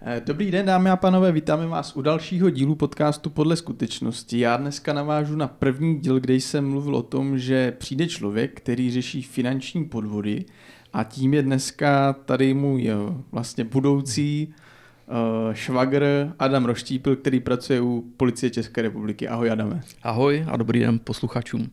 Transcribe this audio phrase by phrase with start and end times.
[0.00, 4.38] Eh, dobrý den, dámy a pánové, vítáme vás u dalšího dílu podcastu Podle skutečnosti.
[4.38, 8.90] Já dneska navážu na první díl, kde jsem mluvil o tom, že přijde člověk, který
[8.90, 10.44] řeší finanční podvody
[10.92, 12.90] a tím je dneska tady můj
[13.32, 14.54] vlastně budoucí
[15.06, 19.28] uh, švagr Adam Roštípil, který pracuje u policie České republiky.
[19.28, 19.80] Ahoj Adame.
[20.02, 21.70] Ahoj a dobrý den posluchačům.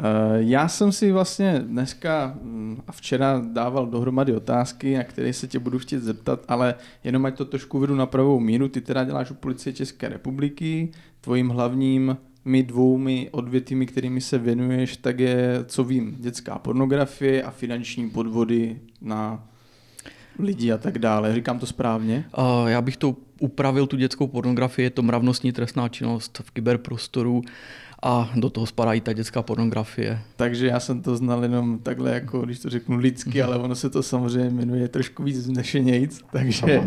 [0.00, 0.04] Eh,
[0.36, 5.58] já jsem si vlastně dneska mm, a včera dával dohromady otázky, na které se tě
[5.58, 8.68] budu chtít zeptat, ale jenom ať to trošku vedu na pravou míru.
[8.68, 10.88] Ty teda děláš u policie České republiky,
[11.20, 17.50] tvojím hlavním my dvoumi odvětými, kterými se věnuješ, tak je, co vím, dětská pornografie a
[17.50, 19.48] finanční podvody na
[20.38, 21.34] lidi a tak dále.
[21.34, 22.24] Říkám to správně?
[22.38, 27.42] Uh, já bych to upravil, tu dětskou pornografii, je to mravnostní trestná činnost v kyberprostoru
[28.04, 30.18] a do toho spadá i ta dětská pornografie.
[30.36, 33.90] Takže já jsem to znal jenom takhle, jako když to řeknu lidsky, ale ono se
[33.90, 36.82] to samozřejmě jmenuje trošku víc vznešenějc, takže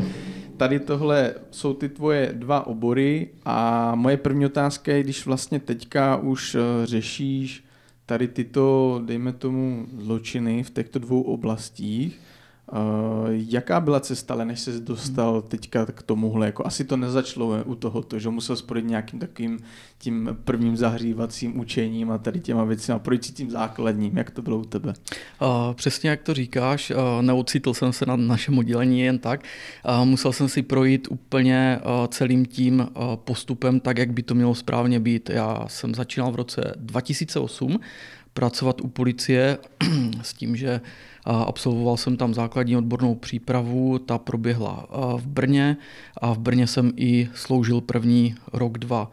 [0.57, 6.17] tady tohle jsou ty tvoje dva obory a moje první otázka je, když vlastně teďka
[6.17, 7.63] už eh, řešíš
[8.05, 12.19] tady tyto, dejme tomu, zločiny v těchto dvou oblastích,
[13.29, 16.45] jaká byla cesta, ale než se dostal teďka k tomuhle?
[16.45, 19.59] Jako asi to nezačalo u tohoto, že musel spojit nějakým takovým
[19.97, 24.17] tím prvním zahřívacím učením a tady těma věcmi a projít tím základním.
[24.17, 24.93] Jak to bylo u tebe?
[25.41, 29.43] Uh, přesně jak to říkáš, uh, neocitl jsem se na našem oddělení jen tak.
[29.99, 34.35] Uh, musel jsem si projít úplně uh, celým tím uh, postupem tak, jak by to
[34.35, 35.29] mělo správně být.
[35.29, 37.79] Já jsem začínal v roce 2008
[38.33, 39.57] pracovat u policie
[40.21, 40.81] s tím, že
[41.27, 44.87] absolvoval jsem tam základní odbornou přípravu, ta proběhla
[45.17, 45.77] v Brně
[46.21, 49.11] a v Brně jsem i sloužil první rok, dva.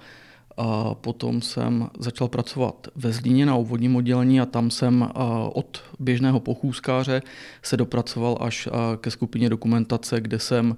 [0.56, 5.09] A potom jsem začal pracovat ve Zlíně na úvodním oddělení a tam jsem
[5.53, 7.22] od běžného pochůzkáře
[7.62, 8.69] se dopracoval až
[9.00, 10.77] ke skupině dokumentace, kde jsem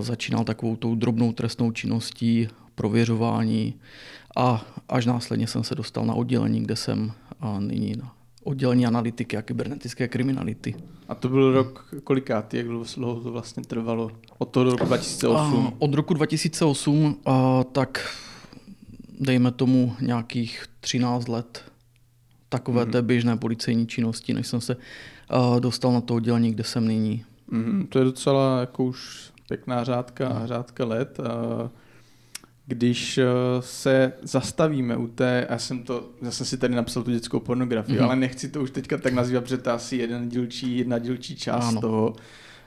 [0.00, 3.74] začínal takovou tou drobnou trestnou činností, prověřování
[4.36, 7.12] a až následně jsem se dostal na oddělení, kde jsem
[7.58, 8.17] nyní na
[8.48, 10.74] oddělení analytiky a kybernetické kriminality.
[11.08, 12.66] A to byl rok kolikátý, jak
[12.96, 14.10] dlouho to vlastně trvalo?
[14.38, 15.66] Od toho roku 2008?
[15.66, 18.16] A, od roku 2008, a, tak
[19.20, 21.64] dejme tomu nějakých 13 let
[22.48, 22.90] takové mm.
[22.90, 24.76] té běžné policejní činnosti, než jsem se
[25.28, 27.24] a, dostal na to oddělení, kde jsem nyní.
[27.50, 31.20] Mm, to je docela jako už pěkná řádka, řádka let.
[31.20, 31.70] A
[32.68, 33.24] když eh,
[33.60, 37.98] se zastavíme u té, já jsem to, já jsem si tady napsal tu dětskou pornografii,
[37.98, 38.04] mm-hmm.
[38.04, 41.36] ale nechci to už teďka tak nazývat, protože to je asi jeden dílčí, jedna dílčí
[41.36, 41.80] část ano.
[41.80, 42.16] toho.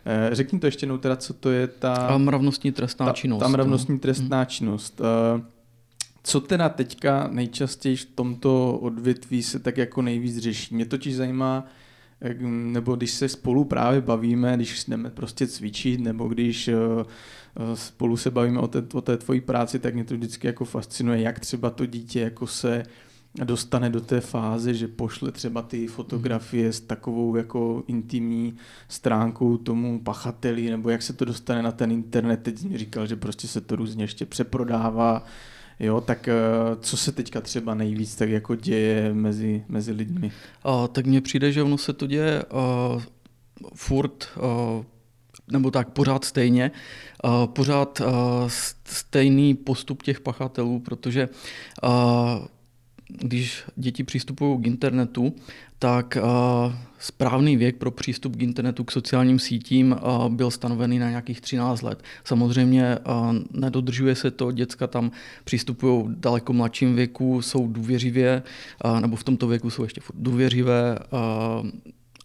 [0.05, 1.93] Eh, řekni to ještě jednou teda, co to je ta...
[1.93, 3.39] A mravnostní trestná ta, činnost.
[3.39, 3.99] Ta mravnostní no.
[3.99, 4.45] trestná mm.
[4.45, 5.01] činnost.
[5.01, 5.41] Eh,
[6.23, 10.75] co teda teďka nejčastěji v tomto odvětví se tak jako nejvíc řeší?
[10.75, 11.65] Mě totiž zajímá,
[12.43, 16.69] nebo když se spolu právě bavíme, když jdeme prostě cvičit, nebo když
[17.73, 21.21] spolu se bavíme o té, o té tvojí práci, tak mě to vždycky jako fascinuje,
[21.21, 22.83] jak třeba to dítě jako se
[23.43, 28.55] dostane do té fáze, že pošle třeba ty fotografie s takovou jako intimní
[28.87, 33.15] stránkou tomu pachateli, nebo jak se to dostane na ten internet, teď mi říkal, že
[33.15, 35.23] prostě se to různě ještě přeprodává,
[35.81, 36.33] Jo, tak eh,
[36.79, 40.31] co se teďka třeba nejvíc tak jako děje mezi, mezi lidmi?
[40.63, 43.01] A, tak mně přijde, že ono se to děje uh,
[43.75, 44.85] furt uh,
[45.51, 46.71] nebo tak pořád stejně,
[47.45, 48.01] pořád
[48.85, 51.29] stejný postup těch pachatelů, protože
[53.07, 55.33] když děti přistupují k internetu,
[55.81, 61.09] tak uh, správný věk pro přístup k internetu, k sociálním sítím uh, byl stanovený na
[61.09, 62.03] nějakých 13 let.
[62.23, 65.11] Samozřejmě uh, nedodržuje se to, děcka tam
[65.43, 68.43] přistupují daleko mladším věku, jsou důvěřivě,
[68.99, 70.99] nebo v tomto věku jsou ještě důvěřivé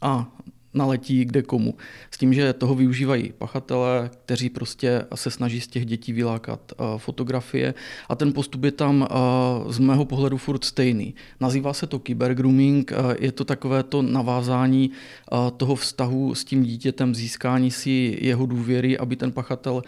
[0.02, 0.28] a
[0.76, 1.74] naletí kde komu.
[2.10, 6.98] S tím, že toho využívají pachatelé, kteří prostě se snaží z těch dětí vylákat uh,
[6.98, 7.74] fotografie
[8.08, 11.14] a ten postup je tam uh, z mého pohledu furt stejný.
[11.40, 14.90] Nazývá se to kybergrooming, uh, je to takové to navázání
[15.56, 19.82] toho vztahu s tím dítětem, získání si jeho důvěry, aby ten pachatel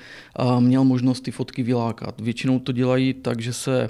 [0.61, 2.20] měl možnost ty fotky vylákat.
[2.20, 3.88] Většinou to dělají tak, že se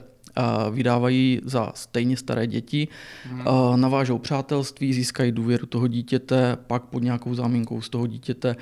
[0.70, 2.88] vydávají za stejně staré děti,
[3.25, 3.44] hmm.
[3.76, 8.56] navážou přátelství, získají důvěru toho dítěte, pak pod nějakou záminkou z toho dítěte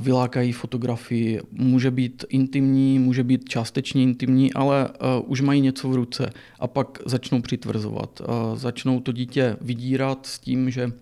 [0.00, 1.40] vylákají fotografii.
[1.52, 4.88] Může být intimní, může být částečně intimní, ale
[5.26, 6.30] už mají něco v ruce
[6.60, 8.22] a pak začnou přitvrzovat.
[8.54, 10.92] Začnou to dítě vydírat s tím, že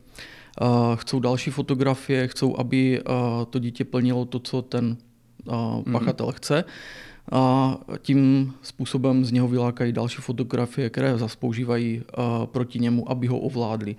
[0.95, 3.03] chcou další fotografie, chcou, aby
[3.51, 4.97] to dítě plnilo to, co ten
[5.47, 5.93] mhm.
[5.93, 6.65] pachatel chce
[7.33, 13.27] a tím způsobem z něho vylákají další fotografie, které zase používají uh, proti němu, aby
[13.27, 13.97] ho ovládli.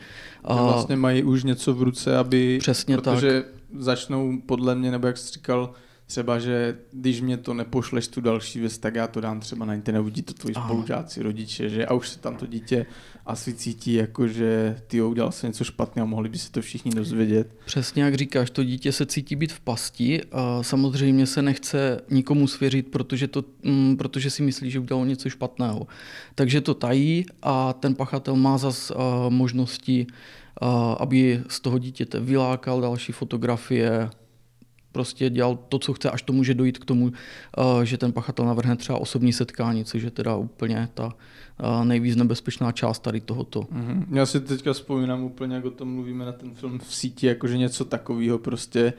[0.50, 2.58] Uh, vlastně mají už něco v ruce, aby...
[2.62, 3.52] Přesně protože tak.
[3.82, 5.74] začnou podle mě, nebo jak jsi říkal,
[6.12, 9.74] třeba, že když mě to nepošleš tu další věc, tak já to dám třeba na
[9.74, 12.86] internet, uvidí to tvoji spolužáci, rodiče, že a už se tam to dítě
[13.26, 17.56] asi cítí jako, že ty udělal se něco špatného, mohli by se to všichni dozvědět.
[17.66, 22.48] Přesně jak říkáš, to dítě se cítí být v pasti a samozřejmě se nechce nikomu
[22.48, 25.88] svěřit, protože, to, mm, protože si myslí, že udělal něco špatného.
[26.36, 28.98] Takže to tají a ten pachatel má zas uh,
[29.30, 30.08] možnosti,
[30.62, 30.68] uh,
[31.00, 34.10] aby z toho dítěte vylákal další fotografie,
[34.92, 38.46] prostě dělal to, co chce, až to může dojít k tomu, eh, že ten pachatel
[38.46, 41.14] navrhne třeba osobní setkání, což je teda úplně ta
[41.60, 43.62] eh, nejvíc nebezpečná část tady tohoto.
[43.62, 44.06] Mm-hmm.
[44.12, 47.58] Já si teďka vzpomínám úplně, jak o tom mluvíme na ten film v síti, jakože
[47.58, 48.94] něco takového prostě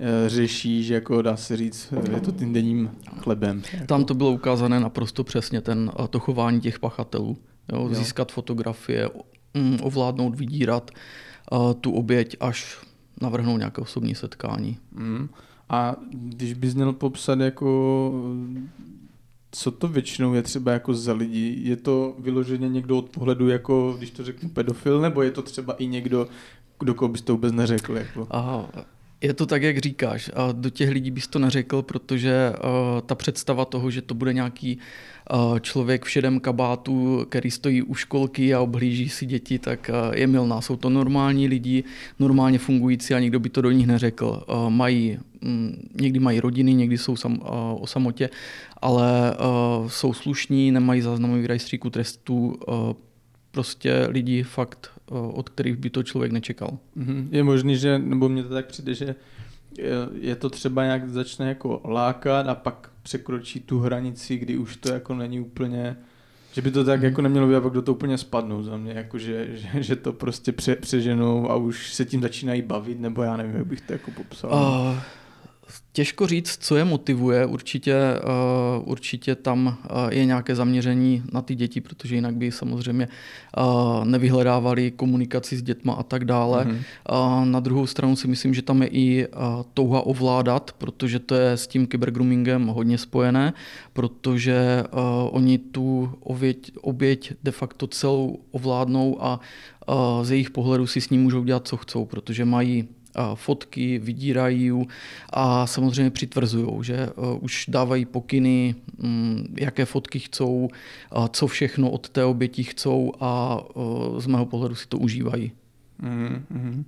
[0.00, 3.62] eh, řeší, že jako dá se říct, je to tím denním chlebem.
[3.86, 7.36] Tam to bylo ukázané naprosto přesně, ten, to chování těch pachatelů.
[7.72, 7.94] Jo, jo.
[7.94, 9.08] Získat fotografie,
[9.54, 10.90] mm, ovládnout, vydírat
[11.80, 12.87] tu oběť až
[13.22, 14.78] navrhnout nějaké osobní setkání.
[14.92, 15.28] Mm.
[15.68, 18.12] A když bys měl popsat jako
[19.50, 21.58] co to většinou je třeba jako za lidi?
[21.62, 25.74] Je to vyloženě někdo od pohledu jako, když to řeknu, pedofil, nebo je to třeba
[25.74, 26.28] i někdo,
[26.78, 27.96] kdo koho bys to vůbec neřekl?
[27.96, 28.26] Jako?
[28.30, 28.68] Aha,
[29.20, 30.30] je to tak, jak říkáš.
[30.34, 34.32] A do těch lidí bys to neřekl, protože uh, ta představa toho, že to bude
[34.32, 34.82] nějaký uh,
[35.60, 40.60] člověk v šedém kabátu, který stojí u školky a obhlíží si děti, tak je milná.
[40.60, 41.84] Jsou to normální lidi,
[42.18, 44.44] normálně fungující a nikdo by to do nich neřekl.
[44.68, 47.40] Mají, um, někdy mají rodiny, někdy jsou sam,
[47.80, 48.30] o samotě,
[48.82, 49.36] ale
[49.86, 52.58] jsou slušní, nemají záznamový rejstříku trestů,
[53.50, 56.78] prostě lidi fakt, od kterých by to člověk nečekal.
[56.94, 57.28] Mhm.
[57.32, 59.14] Je možný, že, nebo mně to tak přijde, že
[60.20, 64.88] je to třeba nějak začne jako lákat a pak překročí tu hranici, kdy už to
[64.88, 65.96] jako není úplně,
[66.52, 67.04] že by to tak mhm.
[67.04, 69.96] jako nemělo být a pak do to úplně spadnou za mě, jako že, že, že
[69.96, 73.80] to prostě pře, přeženou a už se tím začínají bavit, nebo já nevím, jak bych
[73.80, 74.50] to jako popsal.
[74.50, 74.98] Uh,
[75.92, 77.46] Těžko říct, co je motivuje.
[77.46, 83.08] Určitě, uh, určitě tam uh, je nějaké zaměření na ty děti, protože jinak by samozřejmě
[83.58, 86.64] uh, nevyhledávali komunikaci s dětma a tak dále.
[86.64, 87.44] Mm-hmm.
[87.44, 89.26] Na druhou stranu si myslím, že tam je i
[89.74, 93.52] touha ovládat, protože to je s tím kybergroomingem hodně spojené,
[93.92, 94.84] protože
[95.30, 99.40] oni tu oběť, oběť de facto celou ovládnou a
[100.22, 102.88] z jejich pohledu si s ní můžou dělat, co chcou, protože mají
[103.34, 104.72] fotky, vydírají
[105.30, 110.68] a samozřejmě přitvrzují, že e, už dávají pokyny, mm, jaké fotky chcou,
[111.30, 115.52] co všechno od té oběti chcou a e, z mého pohledu si to užívají.
[116.02, 116.84] Mm-hmm.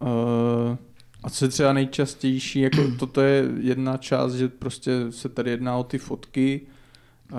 [0.00, 0.76] Uh,
[1.22, 5.76] a co je třeba nejčastější, jako toto je jedna část, že prostě se tady jedná
[5.76, 6.60] o ty fotky,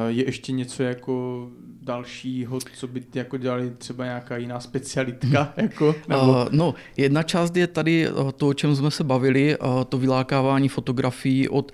[0.07, 1.47] je ještě něco jako
[1.81, 5.53] dalšího, co by jako dělali třeba nějaká jiná specialitka?
[5.57, 6.21] Jako, nebo...
[6.21, 9.57] uh, no, jedna část je tady to, o čem jsme se bavili,
[9.89, 11.71] to vylákávání fotografií od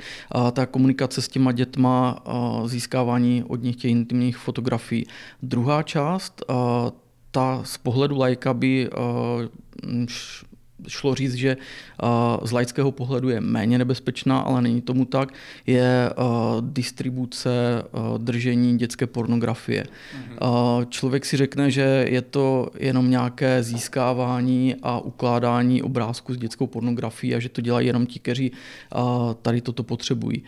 [0.52, 2.24] ta komunikace s těma dětma,
[2.66, 5.06] získávání od nich těch intimních fotografií.
[5.44, 6.44] Druhá část,
[7.32, 8.90] ta z pohledu lajka by
[10.88, 11.58] šlo říct, že
[12.44, 15.34] z laického pohledu je méně nebezpečná, ale není tomu tak,
[15.68, 16.10] je
[16.62, 17.84] distribuce,
[18.18, 19.84] držení dětské pornografie.
[20.16, 20.38] Mhm.
[20.90, 27.36] Člověk si řekne, že je to jenom nějaké získávání a ukládání obrázku s dětskou pornografií
[27.36, 28.52] a že to dělají jenom ti, kteří
[29.42, 30.44] tady toto potřebují.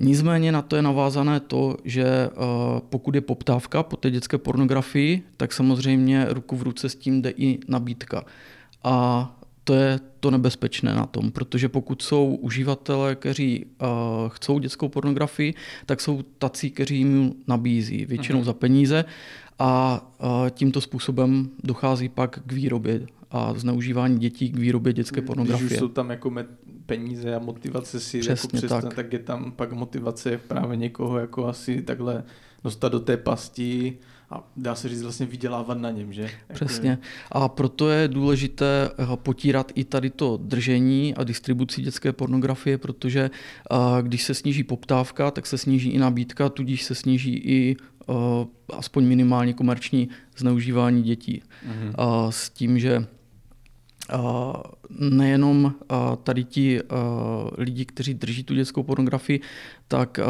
[0.00, 2.04] Nicméně na to je navázané to, že
[2.88, 7.30] pokud je poptávka po té dětské pornografii, tak samozřejmě ruku v ruce s tím jde
[7.36, 8.24] i nabídka.
[8.84, 13.88] A to je to nebezpečné na tom, protože pokud jsou uživatelé, kteří uh,
[14.28, 15.54] chcou dětskou pornografii,
[15.86, 18.44] tak jsou tací, kteří jim nabízí, většinou uh-huh.
[18.44, 19.04] za peníze
[19.58, 25.66] a uh, tímto způsobem dochází pak k výrobě a zneužívání dětí k výrobě dětské pornografie.
[25.66, 26.30] Když už jsou tam jako
[26.86, 28.94] peníze a motivace si jako Přesně jako přestat, tak.
[28.94, 32.24] tak je tam pak motivace právě někoho jako asi takhle
[32.64, 33.98] dostat do té pasti
[34.32, 36.30] a dá se říct vlastně vydělávat na něm, že?
[36.52, 36.98] Přesně.
[37.30, 43.30] A proto je důležité eh, potírat i tady to držení a distribuci dětské pornografie, protože
[43.30, 47.76] eh, když se sníží poptávka, tak se sníží i nabídka, tudíž se sníží i
[48.78, 51.42] aspoň minimálně komerční zneužívání dětí.
[51.42, 51.94] Mm-hmm.
[52.30, 53.06] S tím, že
[54.90, 55.74] nejenom
[56.22, 56.80] tady ti
[57.58, 59.40] lidi, kteří drží tu dětskou pornografii,
[59.88, 60.20] tak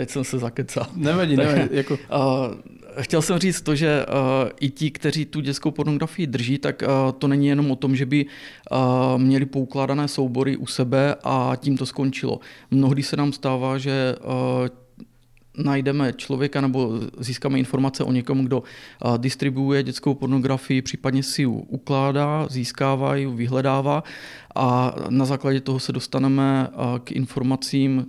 [0.00, 0.86] teď jsem se zakecal.
[0.96, 1.68] Nevadí, nevadí.
[1.70, 1.98] Jako...
[3.00, 7.12] Chtěl jsem říct to, že uh, i ti, kteří tu dětskou pornografii drží, tak uh,
[7.12, 8.78] to není jenom o tom, že by uh,
[9.20, 12.40] měli poukládané soubory u sebe a tím to skončilo.
[12.70, 14.14] Mnohdy se nám stává, že
[15.56, 18.62] najdeme člověka nebo získáme informace o někom, kdo
[19.16, 24.04] distribuuje dětskou pornografii, případně si ji ukládá, získává ji, vyhledává
[24.54, 26.68] a na základě toho se dostaneme
[27.04, 28.06] k informacím,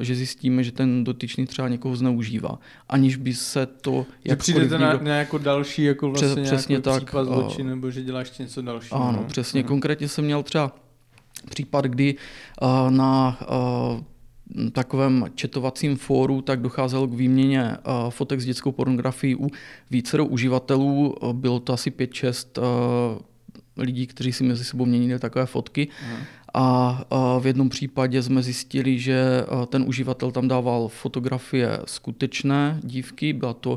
[0.00, 4.06] že zjistíme, že ten dotyčný třeba někoho zneužívá, aniž by se to...
[4.24, 8.38] Že přijdete na, na jako další jako vlastně přesně tak, případ zločin, nebo že děláš
[8.38, 9.02] něco dalšího.
[9.02, 9.24] Ano, no?
[9.24, 9.60] přesně.
[9.60, 9.68] Ano.
[9.68, 10.72] Konkrétně jsem měl třeba
[11.48, 12.14] případ, kdy
[12.88, 13.38] na
[14.72, 17.80] takovém četovacím fóru tak docházelo k výměně eh,
[18.10, 19.48] fotek s dětskou pornografií u
[19.90, 21.14] vícero uživatelů.
[21.32, 23.31] Bylo to asi 5-6 eh,
[23.76, 25.88] lidí, kteří si mezi sebou měnili takové fotky.
[26.04, 26.16] Aha.
[26.54, 27.04] A
[27.40, 29.24] v jednom případě jsme zjistili, že
[29.66, 33.76] ten uživatel tam dával fotografie skutečné dívky, byla to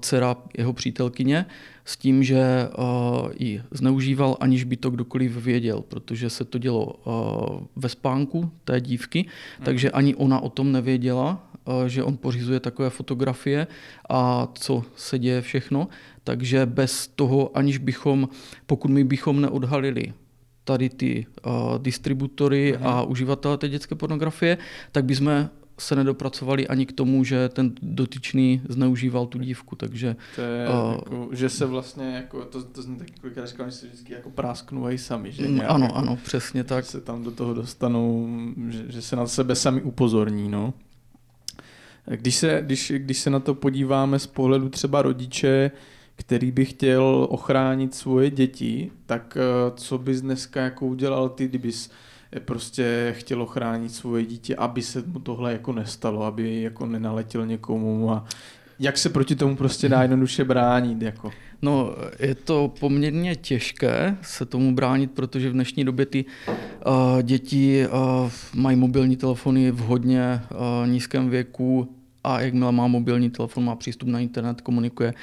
[0.00, 1.46] dcera jeho přítelkyně,
[1.84, 2.42] s tím, že
[3.38, 6.94] ji zneužíval, aniž by to kdokoliv věděl, protože se to dělo
[7.76, 9.64] ve spánku té dívky, hmm.
[9.64, 11.46] takže ani ona o tom nevěděla,
[11.86, 13.66] že on pořizuje takové fotografie
[14.08, 15.88] a co se děje všechno.
[16.24, 18.28] Takže bez toho, aniž bychom,
[18.66, 20.12] pokud my bychom neodhalili
[20.64, 22.88] tady ty uh, distributory uh-huh.
[22.88, 24.58] a uživatele té dětské pornografie,
[24.92, 25.48] tak bychom
[25.78, 30.16] se nedopracovali ani k tomu, že ten dotyčný zneužíval tu dívku, takže...
[30.34, 33.76] To je uh, jako, že se vlastně, jako, to, to zní tak kolikrát říkám, že
[33.76, 36.84] se vždycky jako prásknují sami, že mm, nějak, Ano, jako, ano, přesně tak.
[36.84, 38.28] Že se tam do toho dostanou,
[38.68, 40.74] že, že se na sebe sami upozorní, no.
[42.06, 45.70] Když se, když, když se na to podíváme z pohledu třeba rodiče,
[46.16, 51.90] který by chtěl ochránit svoje děti, tak eh, co bys dneska jako udělal ty, kdybys
[52.32, 57.46] eh, prostě chtěl ochránit svoje dítě, aby se mu tohle jako nestalo, aby jako nenaletěl
[57.46, 58.24] někomu a
[58.78, 61.02] jak se proti tomu prostě dá jednoduše bránit?
[61.02, 61.30] Jako?
[61.62, 66.24] No, je to poměrně těžké se tomu bránit, protože v dnešní době ty
[66.86, 73.30] uh, děti uh, mají mobilní telefony v hodně uh, nízkém věku, a jakmile má mobilní
[73.30, 75.14] telefon, má přístup na internet, komunikuje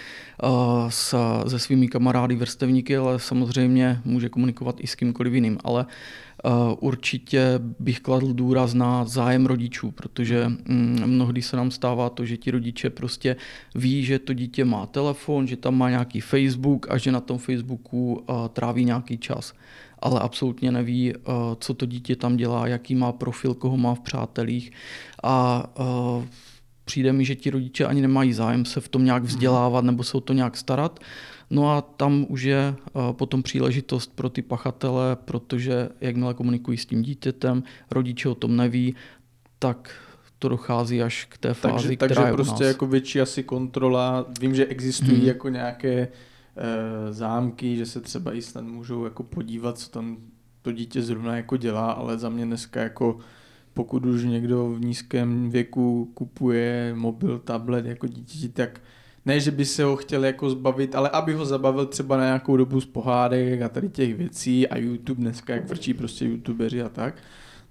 [0.44, 0.50] uh,
[0.90, 1.16] s,
[1.48, 5.58] se svými kamarády, vrstevníky, ale samozřejmě může komunikovat i s kýmkoliv jiným.
[5.64, 12.10] Ale uh, určitě bych kladl důraz na zájem rodičů, protože mm, mnohdy se nám stává
[12.10, 13.36] to, že ti rodiče prostě
[13.76, 17.38] ví, že to dítě má telefon, že tam má nějaký Facebook a že na tom
[17.38, 19.54] Facebooku uh, tráví nějaký čas
[20.02, 21.14] ale absolutně neví,
[21.60, 24.72] co to dítě tam dělá, jaký má profil, koho má v přátelích
[25.24, 25.66] a
[26.90, 30.18] přijde mi, že ti rodiče ani nemají zájem se v tom nějak vzdělávat nebo se
[30.18, 31.00] o to nějak starat.
[31.50, 36.86] No a tam už je eh, potom příležitost pro ty pachatele, protože jakmile komunikují s
[36.86, 38.96] tím dítětem, rodiče o tom neví,
[39.60, 39.92] tak
[40.40, 44.26] to dochází až k té fázi, takže, která takže je prostě jako větší asi kontrola.
[44.40, 45.28] Vím, že existují hmm.
[45.28, 46.10] jako nějaké e,
[47.14, 50.18] zámky, že se třeba i snad můžou jako podívat, co tam
[50.62, 53.20] to dítě zrovna jako dělá, ale za mě dneska jako
[53.80, 58.82] pokud už někdo v nízkém věku kupuje mobil, tablet jako dítě, tak
[59.26, 62.58] ne, že by se ho chtěl jako zbavit, ale aby ho zabavil třeba na nějakou
[62.58, 66.90] dobu z pohádek a tady těch věcí a YouTube dneska, jak vrčí prostě youtubeři a
[66.90, 67.16] tak,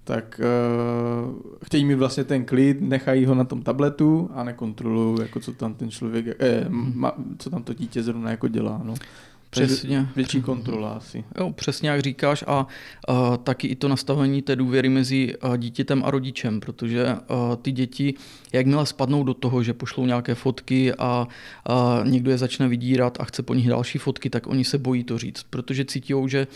[0.03, 5.39] tak uh, chtějí mi vlastně ten klid, nechají ho na tom tabletu a nekontrolují, jako
[5.39, 8.81] co tam ten člověk, eh, ma, co tam to dítě zrovna jako dělá.
[8.83, 8.93] No.
[9.49, 10.07] Přesně.
[10.15, 11.23] Větší kontrola asi.
[11.37, 12.67] Jo, přesně jak říkáš a
[13.09, 18.13] uh, taky i to nastavení té důvěry mezi dítětem a rodičem, protože uh, ty děti,
[18.53, 21.27] jakmile spadnou do toho, že pošlou nějaké fotky a
[21.69, 25.03] uh, někdo je začne vydírat a chce po nich další fotky, tak oni se bojí
[25.03, 26.47] to říct, protože cítí, že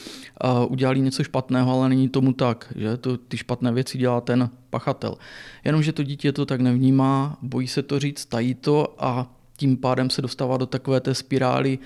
[0.44, 4.50] uh, udělali něco špatného, ale není tomu tak, že to, ty špatné věci dělá ten
[4.70, 5.16] pachatel.
[5.64, 10.10] Jenomže to dítě to tak nevnímá, bojí se to říct, tají to a tím pádem
[10.10, 11.80] se dostává do takové té spirály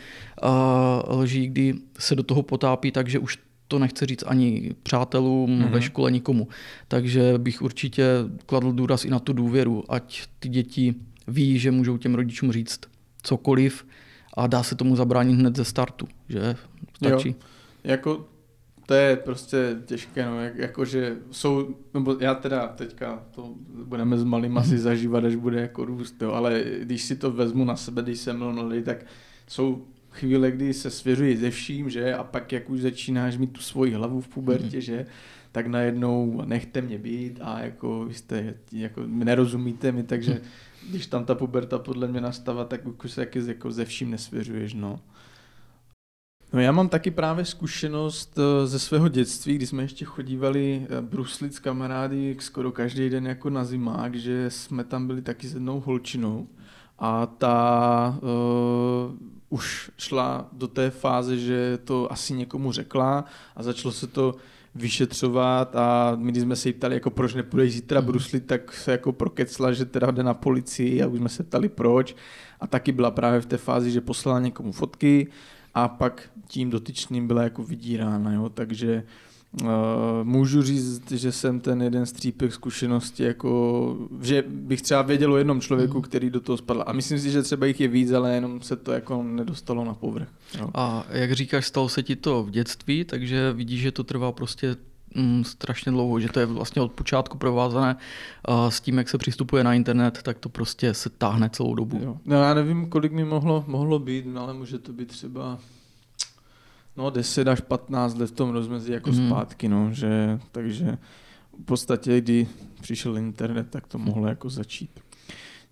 [0.43, 5.69] uh, lží, kdy se do toho potápí, takže už to nechce říct ani přátelům mm-hmm.
[5.69, 6.47] ve škole, nikomu.
[6.87, 8.05] Takže bych určitě
[8.45, 10.95] kladl důraz i na tu důvěru, ať ty děti
[11.27, 12.79] ví, že můžou těm rodičům říct
[13.23, 13.85] cokoliv
[14.33, 16.55] a dá se tomu zabránit hned ze startu, že
[16.95, 17.29] stačí.
[17.29, 17.35] Jo.
[17.83, 18.25] Jako
[18.87, 23.53] to je prostě těžké, no, jak, jakože jsou, nebo já teda teďka to
[23.85, 24.79] budeme s malým asi mhm.
[24.79, 28.37] zažívat, až bude jako růst, jo, ale když si to vezmu na sebe, když jsem
[28.37, 29.05] byl mladý, tak
[29.47, 33.61] jsou chvíle, kdy se svěřuji ze vším, že, a pak jak už začínáš mít tu
[33.61, 34.81] svoji hlavu v pubertě, mm.
[34.81, 35.05] že,
[35.51, 40.41] tak najednou nechte mě být a jako vy jste, jako nerozumíte mi, takže
[40.89, 44.99] když tam ta puberta podle mě nastává, tak už se jako ze vším nesvěřuješ, no.
[46.53, 51.01] No já mám taky právě zkušenost eh, ze svého dětství, kdy jsme ještě chodívali eh,
[51.01, 55.53] bruslit s kamarády skoro každý den jako na zimák, že jsme tam byli taky s
[55.53, 56.47] jednou holčinou
[56.99, 59.15] a ta uh,
[59.49, 63.25] už šla do té fáze, že to asi někomu řekla
[63.55, 64.35] a začalo se to
[64.75, 68.07] vyšetřovat a my když jsme se jí ptali, jako proč nepůjdeš zítra mhm.
[68.07, 71.69] bruslit, tak se jako prokecla, že teda jde na policii a už jsme se ptali
[71.69, 72.15] proč
[72.59, 75.27] a taky byla právě v té fázi, že poslala někomu fotky
[75.77, 78.49] a pak tím dotyčným byla jako vydírána, jo?
[78.49, 79.03] takže
[79.61, 79.69] uh,
[80.23, 85.61] můžu říct, že jsem ten jeden střípek zkušenosti, jako, že bych třeba věděl o jednom
[85.61, 86.01] člověku, mm.
[86.01, 86.83] který do toho spadl.
[86.87, 89.93] A myslím si, že třeba jich je víc, ale jenom se to jako nedostalo na
[89.93, 90.27] povrch.
[90.59, 90.69] Jo?
[90.73, 94.75] A jak říkáš, stalo se ti to v dětství, takže vidíš, že to trvá prostě
[95.17, 97.95] mm, strašně dlouho, že to je vlastně od počátku provázané
[98.47, 101.99] uh, s tím, jak se přistupuje na internet, tak to prostě se táhne celou dobu.
[102.03, 102.17] Jo.
[102.25, 105.59] No já nevím, kolik mi mohlo, mohlo být, no, ale může to být třeba
[106.97, 109.27] no 10 až 15 let v tom rozmezí jako mm.
[109.27, 110.97] zpátky, no, že, takže
[111.61, 112.47] v podstatě, kdy
[112.81, 114.99] přišel internet, tak to mohlo jako začít.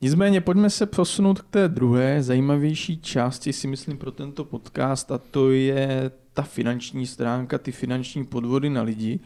[0.02, 5.18] Nicméně pojďme se posunout k té druhé zajímavější části, si myslím, pro tento podcast a
[5.18, 9.20] to je ta finanční stránka, ty finanční podvody na lidi,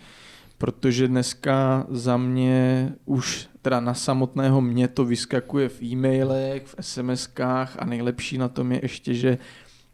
[0.57, 7.67] protože dneska za mě už teda na samotného mě to vyskakuje v e-mailech, v SMS-kách
[7.79, 9.37] a nejlepší na tom je ještě, že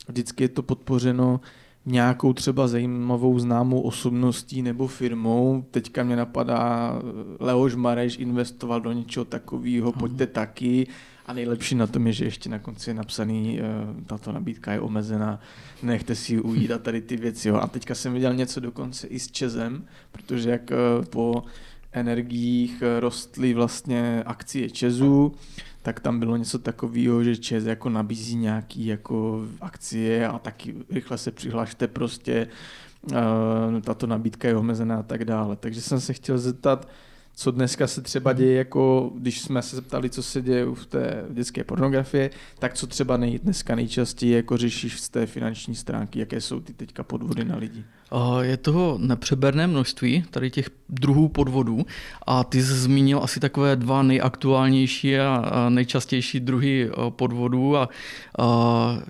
[0.07, 1.39] vždycky je to podpořeno
[1.85, 5.65] nějakou třeba zajímavou známou osobností nebo firmou.
[5.71, 6.93] Teďka mě napadá
[7.39, 10.87] Leoš Mareš investoval do něčeho takového, pojďte taky.
[11.25, 14.79] A nejlepší na tom je, že ještě na konci je napsaný, uh, tato nabídka je
[14.79, 15.39] omezená,
[15.83, 17.47] nechte si ji ujít a tady ty věci.
[17.47, 17.55] Jo.
[17.55, 21.43] A teďka jsem viděl něco dokonce i s Čezem, protože jak uh, po
[21.91, 25.35] energiích uh, rostly vlastně akcie Česu,
[25.85, 31.17] tak tam bylo něco takového, že ČES jako nabízí nějaký jako akcie a taky rychle
[31.17, 32.47] se přihlašte prostě,
[33.83, 35.55] tato nabídka je omezená a tak dále.
[35.55, 36.87] Takže jsem se chtěl zeptat,
[37.35, 41.25] co dneska se třeba děje, jako když jsme se zeptali, co se děje v té
[41.29, 46.41] dětské pornografie, tak co třeba nej, dneska nejčastěji jako řešíš z té finanční stránky, jaké
[46.41, 47.85] jsou ty teďka podvody na lidi?
[48.41, 51.85] Je toho nepřeberné množství tady těch druhů podvodů.
[52.27, 57.77] A ty jsi zmínil asi takové dva nejaktuálnější a nejčastější druhy podvodů.
[57.77, 57.89] A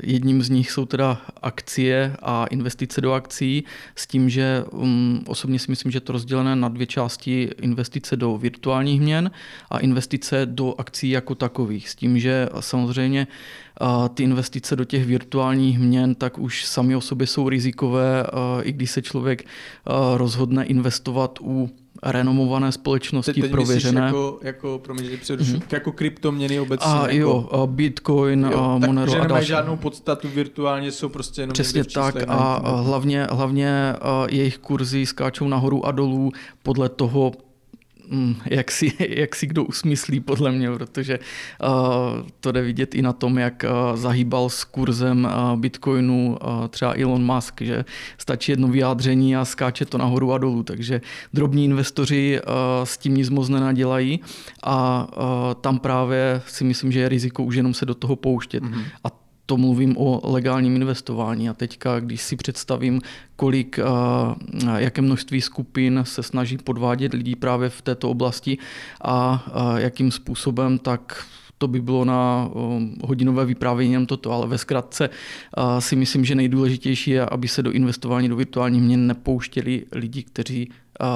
[0.03, 3.63] jedním z nich jsou teda akcie a investice do akcí
[3.95, 8.37] s tím, že um, osobně si myslím, že to rozdělené na dvě části investice do
[8.37, 9.31] virtuálních měn
[9.69, 11.89] a investice do akcí jako takových.
[11.89, 13.27] S tím, že samozřejmě
[14.13, 18.25] ty investice do těch virtuálních měn, tak už sami o sobě jsou rizikové,
[18.61, 19.45] i když se člověk
[20.15, 21.69] rozhodne investovat u
[22.03, 24.01] renomované společnosti teď, teď prověřené.
[24.01, 25.61] Jako, jako, promiň, mm-hmm.
[25.71, 26.91] jako kryptoměny obecně.
[26.91, 29.47] A jako, jo, Bitcoin, jo, tak, Monero že a další.
[29.47, 33.93] žádnou podstatu virtuálně, jsou prostě jenom Přesně tak a hlavně, hlavně
[34.29, 36.31] jejich kurzy skáčou nahoru a dolů
[36.63, 37.31] podle toho,
[38.45, 41.69] jak si, jak si kdo usmyslí, podle mě, protože uh,
[42.39, 46.37] to jde vidět i na tom, jak uh, zahýbal s kurzem uh, Bitcoinu
[46.69, 47.85] třeba Elon Musk, že
[48.17, 51.01] stačí jedno vyjádření a skáče to nahoru a dolů, takže
[51.33, 52.39] drobní investoři
[52.83, 54.19] s tím nic moc nenadělají
[54.63, 55.07] a
[55.61, 58.63] tam právě si myslím, že je riziko už jenom se do toho pouštět.
[58.63, 58.83] Mm-hmm.
[59.03, 61.49] A to mluvím o legálním investování.
[61.49, 63.01] A teďka, když si představím,
[63.35, 63.79] kolik,
[64.77, 68.57] jaké množství skupin se snaží podvádět lidí právě v této oblasti
[69.03, 69.45] a
[69.77, 71.25] jakým způsobem, tak
[71.57, 72.49] to by bylo na
[73.03, 75.09] hodinové vyprávění jenom toto, ale ve zkratce
[75.79, 80.69] si myslím, že nejdůležitější je, aby se do investování do virtuálních měn nepouštěli lidi, kteří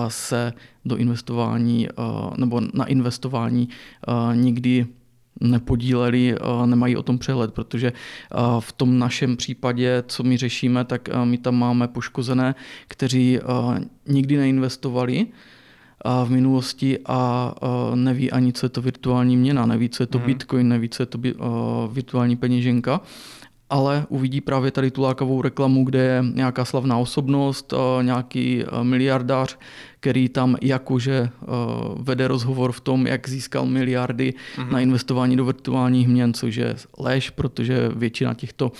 [0.07, 0.53] se
[0.85, 1.87] do investování
[2.37, 3.69] nebo na investování
[4.33, 4.85] nikdy
[5.41, 7.93] nepodíleli, nemají o tom přehled, protože
[8.59, 12.55] v tom našem případě, co my řešíme, tak my tam máme poškozené,
[12.87, 13.39] kteří
[14.07, 15.27] nikdy neinvestovali
[16.25, 17.53] v minulosti a
[17.95, 20.27] neví ani, co je to virtuální měna, neví, co je to hmm.
[20.27, 21.19] bitcoin, neví, co je to
[21.91, 23.01] virtuální peněženka
[23.71, 29.57] ale uvidí právě tady tu lákavou reklamu, kde je nějaká slavná osobnost, nějaký miliardář,
[29.99, 31.29] který tam jakože
[31.99, 34.71] vede rozhovor v tom, jak získal miliardy mm-hmm.
[34.71, 38.71] na investování do virtuálních měn, což je lež, protože většina těchto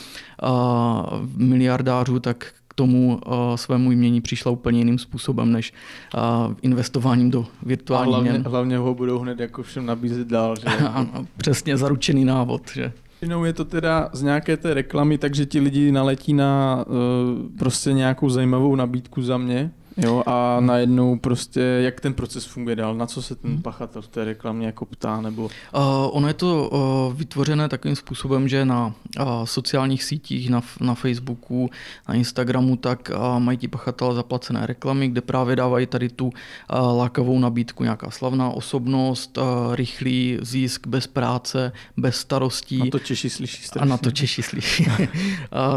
[1.36, 3.20] miliardářů tak k tomu
[3.56, 5.74] svému jmění přišla úplně jiným způsobem, než
[6.62, 8.44] investováním do virtuálních hlavně, měn.
[8.48, 10.56] Hlavně ho budou hned jako všem nabízet dál.
[10.56, 10.66] Že?
[10.94, 12.62] ano, přesně zaručený návod.
[12.74, 12.94] Že?
[13.22, 17.94] Většinou je to teda z nějaké té reklamy, takže ti lidi naletí na uh, prostě
[17.94, 23.06] nějakou zajímavou nabídku za mě, Jo, a najednou prostě, jak ten proces funguje dál, na
[23.06, 23.62] co se ten hmm.
[23.62, 25.44] pachatel v té reklamě jako ptá, nebo...
[25.44, 25.50] Uh,
[26.12, 28.88] ono je to uh, vytvořené takovým způsobem, že na
[29.20, 31.70] uh, sociálních sítích, na, na Facebooku,
[32.08, 36.32] na Instagramu, tak uh, mají ti pachatelé zaplacené reklamy, kde právě dávají tady tu uh,
[36.98, 42.78] lákavou nabídku, nějaká slavná osobnost, uh, rychlý zisk bez práce, bez starostí.
[42.78, 43.82] Na to Češi slyší strašně.
[43.82, 44.86] A na to Češi slyší.
[44.88, 44.98] uh,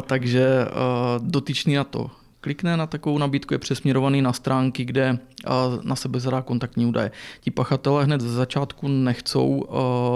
[0.06, 2.10] takže uh, dotyčný na to
[2.42, 5.18] klikne na takovou nabídku, je přesměrovaný na stránky, kde
[5.82, 7.10] na sebe zadá kontaktní údaje.
[7.40, 9.66] Ti pachatelé hned ze začátku nechcou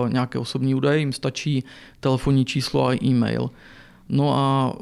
[0.08, 1.64] nějaké osobní údaje, jim stačí
[2.00, 3.50] telefonní číslo a e-mail.
[4.08, 4.72] No a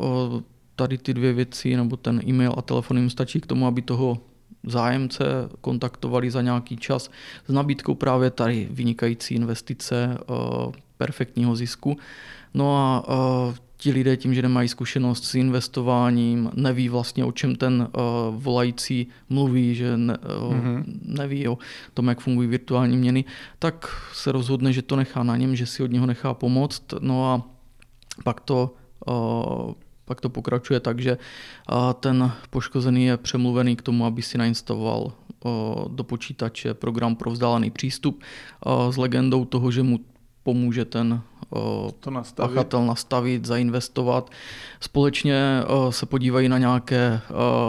[0.76, 4.18] tady ty dvě věci, nebo ten e-mail a telefon jim stačí k tomu, aby toho
[4.66, 5.24] zájemce
[5.60, 7.10] kontaktovali za nějaký čas
[7.48, 10.18] s nabídkou právě tady vynikající investice,
[10.96, 11.96] perfektního zisku.
[12.54, 13.04] No a
[13.84, 18.00] ti lidé tím, že nemají zkušenost s investováním, neví vlastně o čem ten uh,
[18.42, 20.84] volající mluví, že ne, uh, mm-hmm.
[21.02, 21.58] neví o
[21.94, 23.24] tom, jak fungují virtuální měny,
[23.58, 26.82] tak se rozhodne, že to nechá na něm, že si od něho nechá pomoct.
[27.00, 27.42] No a
[28.24, 28.74] pak to
[29.06, 29.72] uh,
[30.04, 31.18] pak to pokračuje tak, že
[32.00, 35.12] ten poškozený je přemluvený k tomu, aby si nainstaloval
[35.88, 38.22] do počítače program pro vzdálený přístup
[38.90, 40.00] s legendou toho, že mu
[40.42, 41.20] pomůže ten
[42.00, 42.54] to nastavit.
[42.54, 44.30] pachatel nastavit, zainvestovat.
[44.80, 47.20] Společně se podívají na nějaké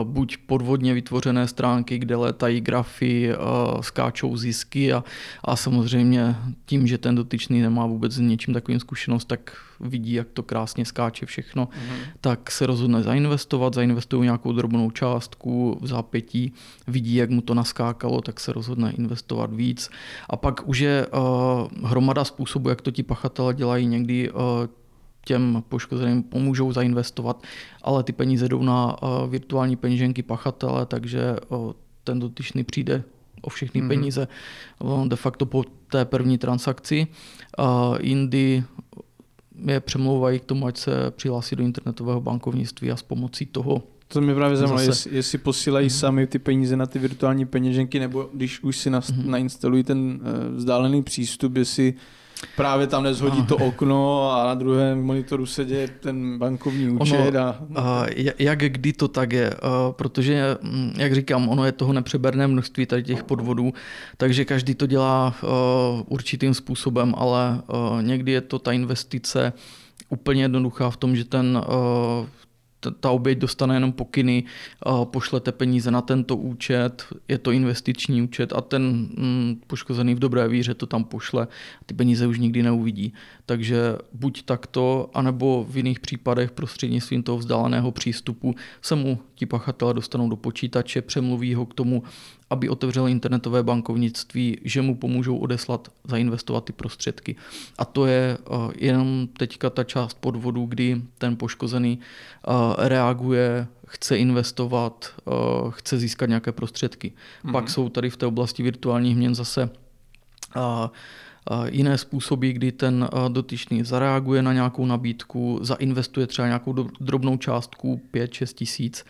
[0.04, 3.34] buď podvodně vytvořené stránky, kde létají grafy,
[3.82, 5.04] skáčou zisky a,
[5.44, 6.36] a samozřejmě
[6.66, 10.86] tím, že ten dotyčný nemá vůbec s něčím takovým zkušenost, tak vidí, jak to krásně
[10.86, 11.98] skáče všechno, mm-hmm.
[12.22, 16.54] tak se rozhodne zainvestovat, zainvestují nějakou drobnou částku v zápětí,
[16.88, 19.90] vidí, jak mu to naskákalo, tak se rozhodne investovat víc.
[20.30, 24.40] A pak už je uh, hromada způsobů, jak to ti pachatele dělají někdy uh,
[25.26, 27.44] těm poškozeným pomůžou zainvestovat,
[27.82, 31.72] ale ty peníze jdou na uh, virtuální peněženky pachatele, takže uh,
[32.04, 33.04] ten dotyčný přijde
[33.42, 33.88] o všechny mm-hmm.
[33.88, 34.28] peníze
[35.08, 37.08] de facto po té první transakci.
[38.02, 38.64] Jindy
[39.66, 44.22] je přemlouvají k tomu, ať se přihlásí do internetového bankovnictví a s pomocí toho to
[44.22, 44.90] mě právě zajímalo, zase...
[44.90, 46.00] jestli, jestli posílají mm-hmm.
[46.00, 49.26] sami ty peníze na ty virtuální peněženky, nebo když už si nas, mm-hmm.
[49.26, 51.94] nainstalují ten uh, vzdálený přístup, jestli
[52.56, 57.36] Právě tam nezhodí to okno a na druhém monitoru se děje ten bankovní účet.
[57.36, 57.60] Ono, a...
[57.76, 58.06] a
[58.40, 59.54] jak kdy to tak je,
[59.92, 63.74] protože, mm, jak říkám, ono je toho nepřeberné množství tady těch podvodů,
[64.18, 65.36] takže každý to dělá
[66.08, 67.62] určitým způsobem, ale
[68.02, 69.54] někdy je to ta investice
[70.10, 71.62] úplně jednoduchá v tom, že ten
[72.92, 74.44] ta oběť dostane jenom pokyny,
[75.04, 78.84] pošlete peníze na tento účet, je to investiční účet a ten
[79.18, 81.48] mm, poškozený v dobré víře to tam pošle,
[81.86, 83.14] ty peníze už nikdy neuvidí.
[83.46, 89.94] Takže buď takto, anebo v jiných případech prostřednictvím toho vzdáleného přístupu se mu ti pachatelé
[89.94, 92.04] dostanou do počítače, přemluví ho k tomu,
[92.50, 97.36] aby otevřel internetové bankovnictví, že mu pomůžou odeslat, zainvestovat ty prostředky.
[97.78, 102.00] A to je uh, jenom teďka ta část podvodu, kdy ten poškozený
[102.48, 107.12] uh, reaguje, chce investovat, uh, chce získat nějaké prostředky.
[107.12, 107.52] Mm-hmm.
[107.52, 109.70] Pak jsou tady v té oblasti virtuálních měn zase
[111.70, 118.54] jiné způsoby, kdy ten dotyčný zareaguje na nějakou nabídku, zainvestuje třeba nějakou drobnou částku 5-6
[118.54, 119.06] tisíc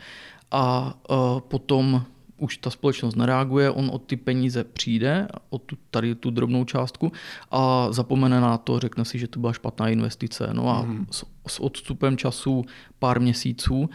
[0.51, 0.93] a
[1.39, 2.05] potom
[2.37, 7.11] už ta společnost nereaguje, on od ty peníze přijde, od tu, tady tu drobnou částku
[7.51, 10.49] a zapomene na to, řekne si, že to byla špatná investice.
[10.53, 11.07] No a mm.
[11.11, 12.65] s, s odstupem času
[12.99, 13.89] pár měsíců,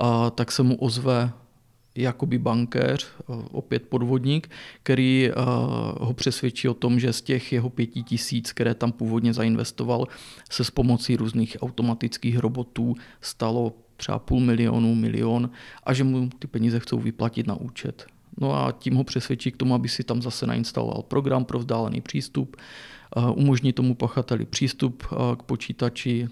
[0.00, 1.32] a, tak se mu ozve
[1.96, 3.08] jakoby bankéř,
[3.52, 4.50] opět podvodník,
[4.82, 5.30] který
[6.00, 10.06] ho přesvědčí o tom, že z těch jeho pěti tisíc, které tam původně zainvestoval,
[10.50, 15.50] se s pomocí různých automatických robotů stalo třeba půl milionu, milion
[15.84, 18.06] a že mu ty peníze chcou vyplatit na účet.
[18.40, 22.00] No a tím ho přesvědčí k tomu, aby si tam zase nainstaloval program pro vzdálený
[22.00, 22.56] přístup,
[23.34, 25.02] umožní tomu pachateli přístup
[25.38, 26.28] k počítači,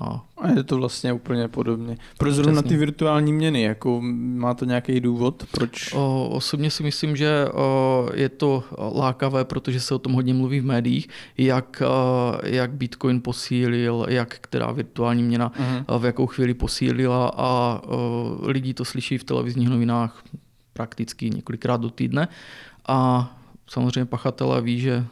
[0.00, 1.96] a, a je to vlastně úplně podobně.
[2.18, 3.62] Proč zrovna ty virtuální měny?
[3.62, 4.00] Jako,
[4.34, 5.44] má to nějaký důvod?
[5.50, 5.92] Proč?
[5.92, 10.60] O, osobně si myslím, že o, je to lákavé, protože se o tom hodně mluví
[10.60, 11.08] v médiích,
[11.38, 15.98] jak, o, jak Bitcoin posílil, jak která virtuální měna uh-huh.
[15.98, 20.22] v jakou chvíli posílila a o, lidi to slyší v televizních novinách
[20.72, 22.28] prakticky několikrát do týdne
[22.86, 23.30] a
[23.66, 25.04] samozřejmě pachatelé ví, že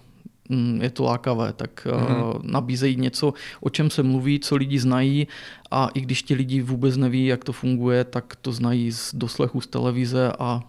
[0.81, 2.41] je to lákavé, tak mm-hmm.
[2.43, 5.29] nabízejí něco, o čem se mluví, co lidi znají
[5.71, 9.61] a i když ti lidi vůbec neví, jak to funguje, tak to znají z doslechu
[9.61, 10.61] z televize a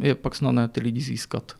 [0.00, 1.52] je pak snadné ty lidi získat.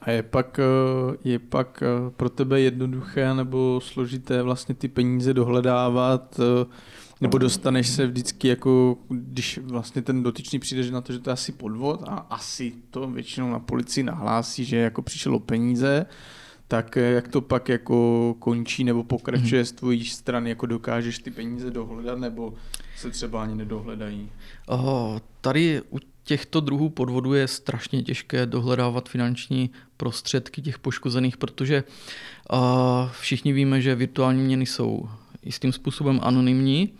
[0.00, 1.82] A je pak, eh, je pak
[2.16, 6.40] pro tebe jednoduché nebo složité vlastně ty peníze dohledávat,
[7.22, 11.32] Nebo dostaneš se vždycky jako, když vlastně ten dotyčný přijde na to, že to je
[11.32, 16.06] asi podvod a asi to většinou na policii nahlásí, že jako přišlo peníze,
[16.72, 19.66] tak jak to pak jako končí nebo pokračuje mm-hmm.
[19.66, 22.54] z tvojí strany, jako dokážeš ty peníze dohledat nebo
[22.96, 24.30] se třeba ani nedohledají?
[24.66, 31.84] Oh, tady u těchto druhů podvodů je strašně těžké dohledávat finanční prostředky těch poškozených, protože
[32.52, 32.58] uh,
[33.20, 35.08] všichni víme, že virtuální měny jsou
[35.42, 36.92] jistým způsobem anonymní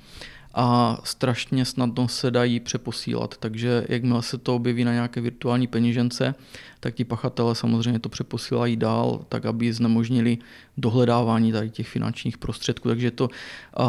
[0.55, 3.37] a strašně snadno se dají přeposílat.
[3.37, 6.35] Takže jakmile se to objeví na nějaké virtuální peněžence,
[6.81, 10.39] tak ti pachatele samozřejmě to přeposílají dál, tak aby znemožnili
[10.77, 12.89] dohledávání tady těch finančních prostředků.
[12.89, 13.29] Takže je to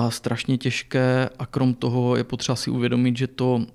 [0.09, 3.65] strašně těžké a krom toho je potřeba si uvědomit, že to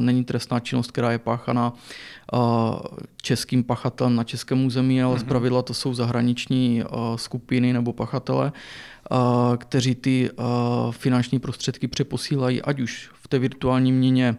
[0.00, 1.72] není trestná činnost, která je páchaná
[3.22, 5.20] českým pachatelem na českém území, ale mm-hmm.
[5.20, 6.82] zpravidla to jsou zahraniční
[7.16, 8.52] skupiny nebo pachatele,
[9.58, 10.30] kteří ty
[10.90, 14.36] finanční prostředky přeposílají, ať už v té virtuální měně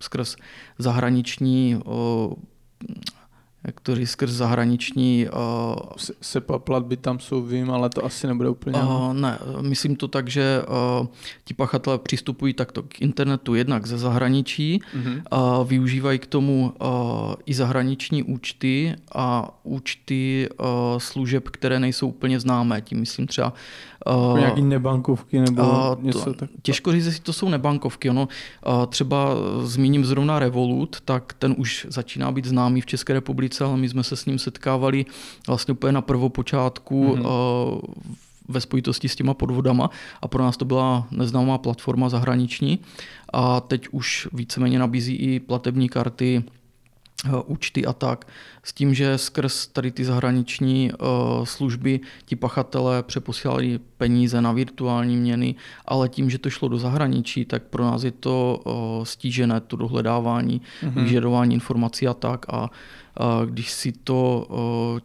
[0.00, 0.36] skrz
[0.78, 1.80] zahraniční
[3.92, 5.26] říct, skrz zahraniční...
[5.28, 5.76] Uh,
[6.20, 8.78] SEPA platby tam jsou, vím, ale to asi nebude úplně...
[8.78, 10.62] Uh, ne, myslím to tak, že
[11.00, 11.06] uh,
[11.44, 15.22] ti pachatelé přistupují takto k internetu jednak ze zahraničí, uh-huh.
[15.60, 16.88] uh, využívají k tomu uh,
[17.46, 20.66] i zahraniční účty a účty uh,
[20.98, 22.80] služeb, které nejsou úplně známé.
[22.80, 23.52] Tím myslím třeba
[24.06, 26.50] Uh, nějaký nebankovky nebo uh, něco to, tak.
[26.62, 28.10] Těžko říct, jestli to jsou nebankovky.
[28.10, 28.28] Ono,
[28.66, 29.28] uh, třeba
[29.62, 34.02] zmíním zrovna Revolut, tak ten už začíná být známý v České republice, ale my jsme
[34.02, 35.06] se s ním setkávali
[35.46, 37.74] vlastně úplně na prvopočátku mm-hmm.
[37.74, 37.80] uh,
[38.48, 39.90] ve spojitosti s těma podvodama
[40.22, 42.78] a pro nás to byla neznámá platforma zahraniční
[43.32, 46.63] a teď už víceméně nabízí i platební karty Eh,
[47.46, 48.24] účty a tak.
[48.62, 55.16] S tím, že skrz tady ty zahraniční uh, služby ti pachatelé přeposílali peníze na virtuální
[55.16, 59.60] měny, ale tím, že to šlo do zahraničí, tak pro nás je to uh, stížené,
[59.60, 61.04] to dohledávání, mm-hmm.
[61.04, 62.46] vyžadování informací a tak.
[62.48, 62.70] A
[63.46, 64.46] když si to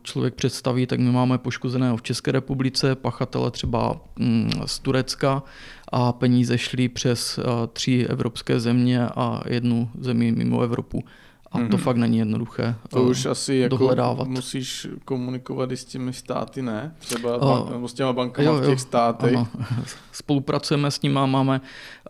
[0.03, 5.43] člověk představí, tak my máme poškozeného v České republice, pachatele třeba um, z Turecka
[5.91, 7.39] a peníze šly přes
[7.73, 11.03] tři evropské země a jednu zemi mimo Evropu.
[11.51, 11.77] A to mm-hmm.
[11.77, 14.27] fakt není jednoduché To uh, už asi jako dohledávat.
[14.27, 16.95] musíš komunikovat i s těmi státy, ne?
[16.99, 19.35] Třeba uh, nebo s těma bankami v těch státech.
[19.35, 19.47] Ano.
[20.11, 21.61] Spolupracujeme s nimi, máme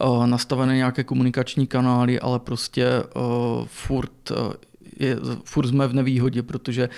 [0.01, 3.23] uh, nastavené nějaké komunikační kanály, ale prostě uh,
[3.65, 4.53] furt uh,
[4.99, 6.89] je, furt jsme v nevýhodě, protože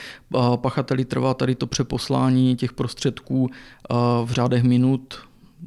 [0.55, 3.49] pachateli trvá tady to přeposlání těch prostředků
[4.25, 5.19] v řádech minut,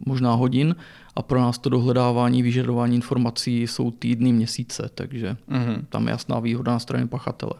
[0.07, 0.75] možná hodin
[1.16, 5.85] a pro nás to dohledávání, vyžadování informací jsou týdny, měsíce, takže mm-hmm.
[5.88, 7.55] tam je jasná výhoda na straně pachatele.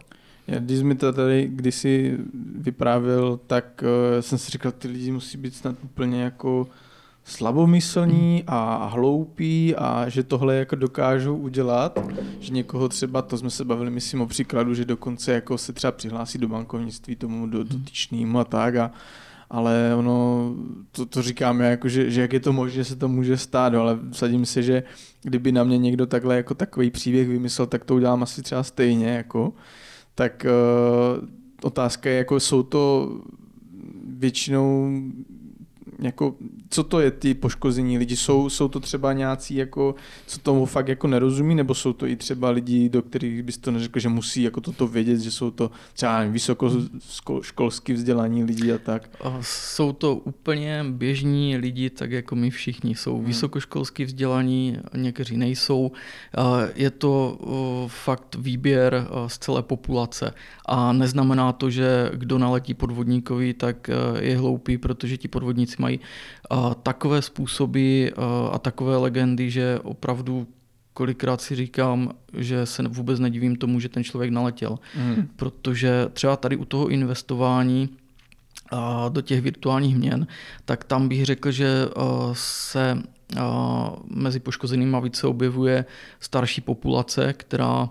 [0.47, 2.17] Já, když mi to tady kdysi
[2.55, 6.67] vyprávěl, tak uh, jsem si říkal, ty lidi musí být snad úplně jako
[7.23, 11.99] slabomyslní a hloupí a že tohle jako dokážou udělat,
[12.39, 15.91] že někoho třeba, to jsme se bavili, myslím o příkladu, že dokonce jako se třeba
[15.91, 18.91] přihlásí do bankovnictví tomu dotyčnému a tak a
[19.49, 20.53] ale ono,
[20.91, 23.37] to, to říkám já, jako, že, že jak je to možné, že se to může
[23.37, 24.83] stát, no, ale vsadím si, že
[25.23, 29.07] kdyby na mě někdo takhle jako takový příběh vymyslel, tak to udělám asi třeba stejně,
[29.07, 29.53] jako.
[30.15, 31.27] Tak uh,
[31.61, 33.11] otázka je, jako jsou to
[34.07, 34.91] většinou
[35.99, 36.35] jako,
[36.75, 38.15] co to je ty poškození lidi?
[38.15, 39.95] Jsou, jsou to třeba nějací, jako,
[40.27, 43.71] co tomu fakt jako nerozumí, nebo jsou to i třeba lidi, do kterých bys to
[43.71, 49.09] neřekl, že musí jako toto vědět, že jsou to třeba vysokoškolsky vzdělaní lidi a tak?
[49.41, 52.95] Jsou to úplně běžní lidi, tak jako my všichni.
[52.95, 53.25] Jsou hmm.
[53.25, 55.91] vysokoškolsky vzdělaní, někteří nejsou.
[56.75, 57.37] Je to
[57.87, 60.33] fakt výběr z celé populace
[60.65, 65.99] a neznamená to, že kdo naletí podvodníkovi, tak je hloupý, protože ti podvodníci mají
[66.73, 68.07] takové způsoby
[68.51, 70.47] a takové legendy, že opravdu
[70.93, 74.79] kolikrát si říkám, že se vůbec nedivím tomu, že ten člověk naletěl.
[74.97, 75.27] Mm.
[75.35, 77.89] Protože třeba tady u toho investování
[79.09, 80.27] do těch virtuálních měn,
[80.65, 81.69] tak tam bych řekl, že
[82.33, 83.03] se
[84.05, 85.85] mezi poškozenými více objevuje
[86.19, 87.89] starší populace, která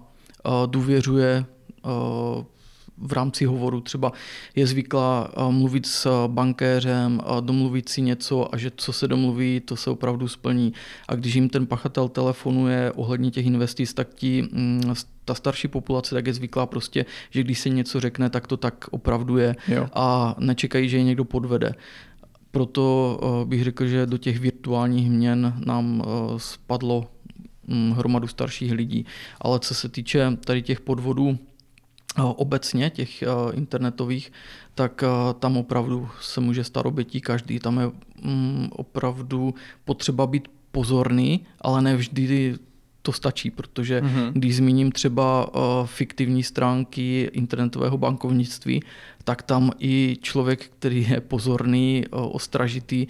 [0.66, 1.44] důvěřuje
[2.98, 4.12] v rámci hovoru třeba
[4.56, 9.76] je zvyklá eh, mluvit s bankéřem, domluvit si něco a že co se domluví, to
[9.76, 10.72] se opravdu splní.
[11.08, 16.14] A když jim ten pachatel telefonuje ohledně těch investic, tak ti mm, ta starší populace
[16.14, 19.88] tak je zvyklá prostě, že když se něco řekne, tak to tak opravdu je jo.
[19.94, 21.74] a nečekají, že je někdo podvede.
[22.50, 27.06] Proto eh, bych řekl, že do těch virtuálních měn nám eh, spadlo
[27.66, 29.06] mm, hromadu starších lidí.
[29.40, 31.38] Ale co se týče tady těch podvodů,
[32.22, 34.32] obecně těch eh, internetových,
[34.74, 37.58] tak eh, tam opravdu se může stát obětí každý.
[37.58, 37.90] Tam je
[38.22, 42.54] mm, opravdu potřeba být pozorný, ale nevždy
[43.02, 44.32] to stačí, protože mm-hmm.
[44.32, 45.50] když zmíním třeba
[45.84, 48.82] fiktivní stránky internetového bankovnictví,
[49.24, 53.06] tak tam i člověk, který je pozorný, ostražitý,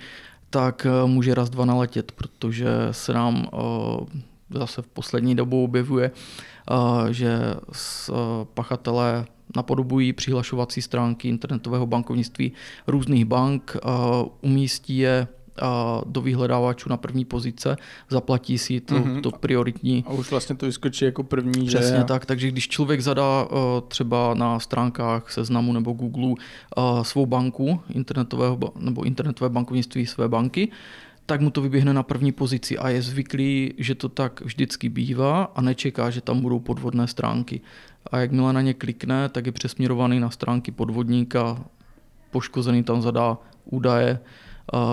[0.50, 3.46] tak může raz dva naletět, protože se nám
[4.58, 6.10] zase v poslední dobou objevuje,
[6.70, 7.38] uh, že
[8.08, 8.16] uh,
[8.54, 12.52] pachatelé napodobují přihlašovací stránky internetového bankovnictví
[12.86, 15.28] různých bank, uh, umístí je
[16.06, 17.76] do vyhledávačů na první pozice,
[18.10, 19.20] zaplatí si to, mm-hmm.
[19.20, 20.04] to prioritní.
[20.06, 21.66] A už vlastně to vyskočí jako první.
[21.66, 22.04] Přesně že?
[22.04, 23.48] tak, takže když člověk zadá
[23.88, 26.34] třeba na stránkách seznamu nebo Google
[27.02, 30.68] svou banku internetového nebo internetové bankovnictví své banky,
[31.26, 35.44] tak mu to vyběhne na první pozici a je zvyklý, že to tak vždycky bývá
[35.44, 37.60] a nečeká, že tam budou podvodné stránky.
[38.12, 41.64] A jakmile na ně klikne, tak je přesměrovaný na stránky podvodníka,
[42.30, 44.18] poškozený tam zadá údaje,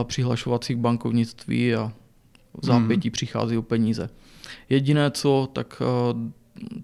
[0.03, 1.91] přihlašovacích bankovnictví a
[2.61, 3.11] v zápětí hmm.
[3.11, 4.09] přichází o peníze.
[4.69, 5.81] Jediné co, tak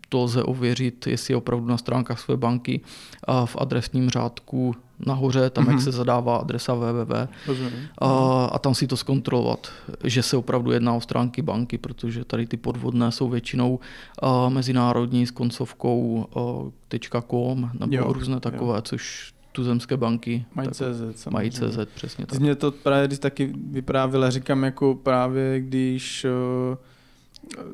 [0.10, 2.82] to lze ověřit, jestli je opravdu na stránkách své banky
[3.24, 5.68] a v adresním řádku nahoře, tam mm-hmm.
[5.68, 5.84] jak mhm.
[5.84, 7.28] se zadává adresa www
[8.02, 9.68] a, a tam si to zkontrolovat,
[10.04, 13.80] že se opravdu jedná o stránky banky, protože tady ty podvodné jsou většinou
[14.22, 18.82] a, mezinárodní s koncovkou a, .com nebo jo, různé takové, jo.
[18.82, 20.46] což tuzemské banky.
[20.56, 21.28] Mají CZ.
[21.30, 22.40] Mají CZ, přesně tak.
[22.40, 26.78] Mě to právě když taky vyprávěla, říkám jako právě, když uh,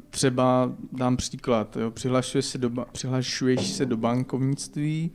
[0.10, 5.12] třeba dám příklad, jo, přihlašuješ, se do, přihlašuješ se do bankovnictví,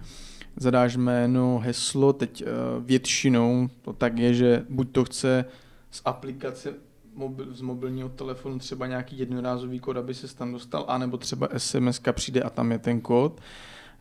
[0.61, 2.49] zadáš jméno, heslo, teď uh,
[2.85, 5.45] většinou to tak je, že buď to chce
[5.91, 6.75] z aplikace
[7.15, 12.01] mobil, z mobilního telefonu třeba nějaký jednorázový kód, aby se tam dostal, anebo třeba SMS
[12.13, 13.41] přijde a tam je ten kód,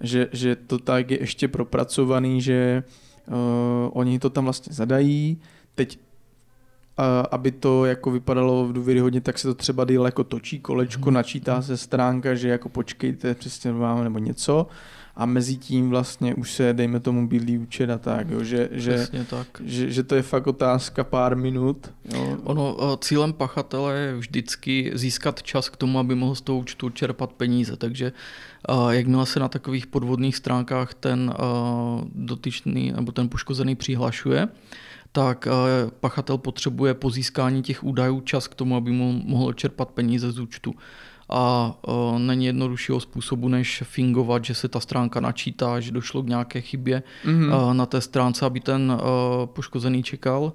[0.01, 2.83] že, že to tak je ještě propracovaný, že
[3.27, 3.35] uh,
[3.93, 5.41] oni to tam vlastně zadají,
[5.75, 5.99] teď
[7.31, 11.13] aby to jako vypadalo v důvěryhodně, tak se to třeba díl jako točí kolečko, mhm.
[11.13, 14.67] načítá se stránka, že jako počkejte, přesně máme nebo něco
[15.17, 19.07] a mezi tím vlastně už se, dejme tomu, bílý účet a tak, jo, že, že,
[19.29, 19.47] tak.
[19.65, 21.91] Že, že, to je fakt otázka pár minut.
[22.13, 22.37] Jo.
[22.43, 26.89] Ono, eh, cílem pachatele je vždycky získat čas k tomu, aby mohl z toho účtu
[26.89, 28.13] čerpat peníze, takže
[28.69, 34.47] uh, jakmile se na takových podvodných stránkách ten uh, dotyčný nebo ten poškozený přihlašuje,
[35.11, 35.47] tak
[35.99, 40.75] pachatel potřebuje po získání těch údajů čas k tomu, aby mohl čerpat peníze z účtu.
[41.29, 41.73] A
[42.17, 47.03] není jednoduššího způsobu, než fingovat, že se ta stránka načítá, že došlo k nějaké chybě
[47.25, 47.73] mm-hmm.
[47.73, 48.97] na té stránce, aby ten
[49.45, 50.53] poškozený čekal,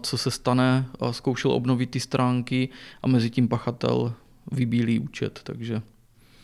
[0.00, 2.68] co se stane, zkoušel obnovit ty stránky
[3.02, 4.12] a mezi tím pachatel
[4.52, 5.40] vybílí účet.
[5.42, 5.82] Takže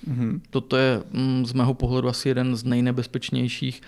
[0.08, 0.40] Mm-hmm.
[0.50, 3.82] Toto je mm, z mého pohledu asi jeden z nejnebezpečnějších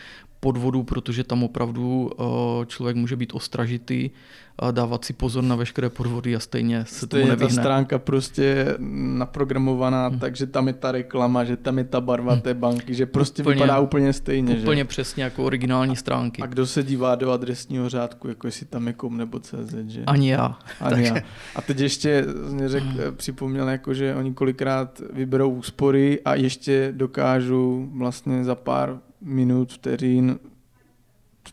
[0.44, 4.11] podvodů, protože tam opravdu eh, člověk může být ostražitý
[4.59, 7.57] a dávat si pozor na veškeré podvody a stejně se stejně tomu nevyhne.
[7.57, 8.76] ta stránka prostě
[9.18, 10.18] naprogramovaná, hmm.
[10.18, 12.40] takže tam je ta reklama, že tam je ta barva hmm.
[12.40, 14.54] té banky, že prostě úplně, vypadá úplně stejně.
[14.54, 14.85] Úplně že?
[14.85, 16.42] přesně jako originální stránky.
[16.42, 20.04] A kdo se dívá do adresního řádku, jako jestli tam je kom nebo CZ, že?
[20.07, 20.59] Ani já.
[20.80, 21.16] Ani já.
[21.57, 22.98] A teď ještě mě řek, hmm.
[23.16, 30.38] připomněl, jako, že oni kolikrát vyberou úspory a ještě dokážou vlastně za pár minut, vteřin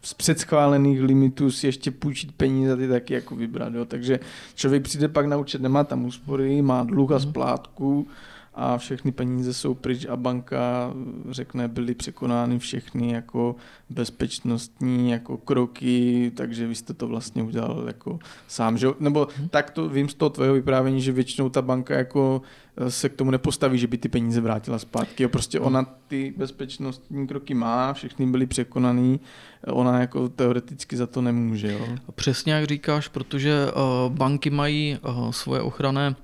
[0.02, 3.74] z předschválených limitů si ještě půjčit peníze ty taky jako vybrat.
[3.74, 3.86] Jo.
[3.86, 4.20] Takže
[4.56, 7.24] člověk přijde pak na účet, nemá tam úspory, má dluh a mhm.
[7.24, 8.08] splátku
[8.54, 10.94] a všechny peníze jsou pryč a banka
[11.30, 13.56] řekne, byly překonány všechny jako
[13.90, 18.88] bezpečnostní jako kroky, takže vy jste to vlastně udělal jako sám, že?
[19.00, 19.50] nebo hmm.
[19.50, 22.42] tak to vím z toho tvého vyprávění, že většinou ta banka jako
[22.90, 25.24] se k tomu nepostaví, že by ty peníze vrátila zpátky.
[25.24, 25.68] Jo, prostě mhm.
[25.68, 29.20] ona ty bezpečnostní kroky má, všechny byly překonaný,
[29.68, 31.72] ona jako teoreticky za to nemůže.
[31.72, 31.88] Jo?
[32.16, 36.16] Přesně jak říkáš, protože uh, banky mají uh, svoje ochranné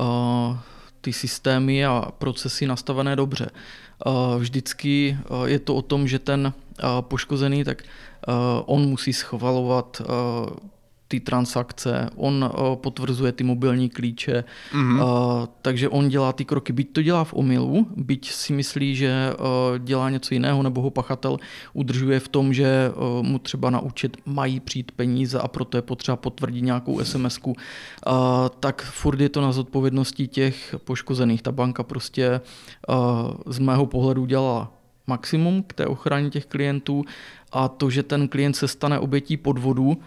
[0.00, 0.56] uh,
[1.00, 3.50] ty systémy a procesy nastavené dobře.
[4.38, 6.52] Vždycky je to o tom, že ten
[7.00, 7.82] poškozený, tak
[8.66, 10.02] on musí schvalovat
[11.08, 15.02] ty transakce, on uh, potvrzuje ty mobilní klíče, mm-hmm.
[15.02, 16.72] uh, takže on dělá ty kroky.
[16.72, 20.90] Byť to dělá v omylu, byť si myslí, že uh, dělá něco jiného, nebo ho
[20.90, 21.36] pachatel
[21.72, 25.82] udržuje v tom, že uh, mu třeba na účet mají přijít peníze a proto je
[25.82, 27.54] potřeba potvrdit nějakou sms uh,
[28.60, 31.42] tak furt je to na zodpovědnosti těch poškozených.
[31.42, 32.40] Ta banka prostě
[32.88, 32.96] uh,
[33.46, 34.72] z mého pohledu dělala
[35.06, 37.04] maximum k té ochraně těch klientů
[37.52, 39.98] a to, že ten klient se stane obětí podvodu,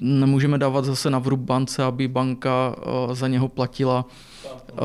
[0.00, 4.06] nemůžeme dávat zase na vrub bance, aby banka uh, za něho platila
[4.72, 4.78] uh,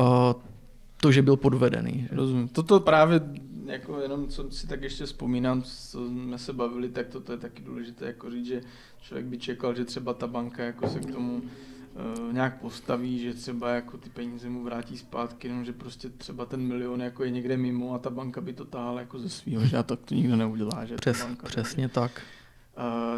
[1.00, 2.08] to, že byl podvedený.
[2.12, 2.48] Rozumím.
[2.48, 3.20] Toto právě
[3.66, 7.62] jako jenom co si tak ještě vzpomínám, co jsme se bavili, tak toto je taky
[7.62, 8.60] důležité jako říct, že
[9.00, 13.34] člověk by čekal, že třeba ta banka jako se k tomu uh, nějak postaví, že
[13.34, 17.30] třeba jako ty peníze mu vrátí zpátky, jenom že prostě třeba ten milion jako je
[17.30, 20.14] někde mimo a ta banka by to táhala jako ze svého, že a tak to
[20.14, 20.84] nikdo neudělá.
[20.84, 22.10] Že Přes, banka, přesně tak.
[22.16, 22.43] Uh,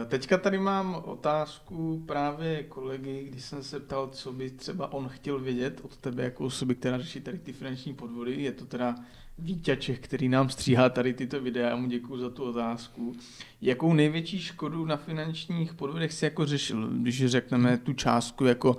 [0.09, 5.39] teďka tady mám otázku právě kolegy, když jsem se ptal, co by třeba on chtěl
[5.39, 8.43] vědět od tebe jako osoby, která řeší tady ty finanční podvody.
[8.43, 8.95] Je to teda
[9.39, 13.17] Vítěček, který nám stříhá tady tyto videa, já mu děkuji za tu otázku.
[13.63, 18.77] Jakou největší škodu na finančních podvodech si jako řešil, když řekneme tu částku jako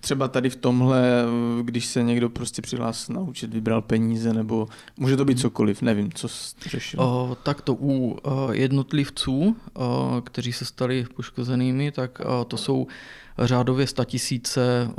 [0.00, 1.24] třeba tady v tomhle,
[1.62, 5.42] když se někdo prostě přihlásil na účet, vybral peníze, nebo může to být hmm.
[5.42, 6.28] cokoliv, nevím, co
[6.70, 7.36] řešil.
[7.42, 8.18] Tak to u
[8.52, 9.56] jednotlivců,
[10.24, 12.86] kteří se stali poškozenými, tak to jsou
[13.38, 14.90] řádově statisíce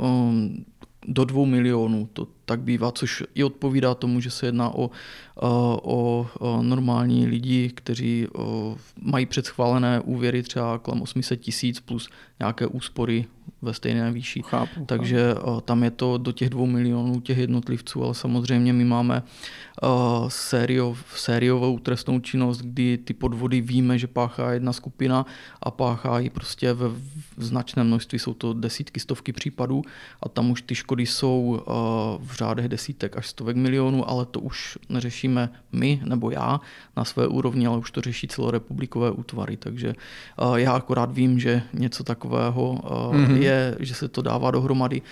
[1.08, 2.08] do dvou milionů.
[2.12, 4.90] To tak bývá, což i odpovídá tomu, že se jedná o,
[5.36, 12.08] o, o normální lidi, kteří o, mají předschválené úvěry třeba kolem 800 tisíc plus
[12.40, 13.24] nějaké úspory
[13.62, 14.42] ve stejné výši.
[14.42, 15.60] Chápu, Takže chápu.
[15.60, 19.22] tam je to do těch dvou milionů těch jednotlivců, ale samozřejmě my máme
[20.28, 25.26] sério, sériovou trestnou činnost, kdy ty podvody víme, že páchá jedna skupina
[25.62, 26.88] a páchá ji prostě ve
[27.36, 29.82] značném množství, jsou to desítky, stovky případů
[30.22, 31.62] a tam už ty škody jsou
[32.18, 36.60] v řádech desítek až stovek milionů, ale to už neřešíme my nebo já
[36.96, 39.92] na své úrovni, ale už to řeší celorepublikové útvary, takže
[40.56, 42.80] já akorát vím, že něco takového
[43.12, 43.36] mm-hmm.
[43.36, 45.02] je, že se to dává dohromady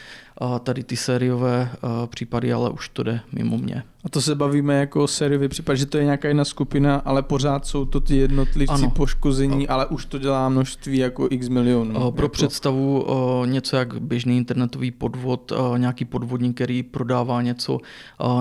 [0.62, 1.70] tady ty sériové
[2.06, 3.82] případy, ale už to jde mimo mě.
[4.04, 7.66] A to se bavíme jako sériový případ, že to je nějaká jedna skupina, ale pořád
[7.66, 8.90] jsou to ty jednotlivci ano.
[8.90, 12.10] poškození, ale už to dělá množství jako x milionů.
[12.10, 12.28] Pro jako...
[12.28, 13.06] představu
[13.46, 17.78] něco jak běžný internetový podvod, nějaký podvodník, který prodává něco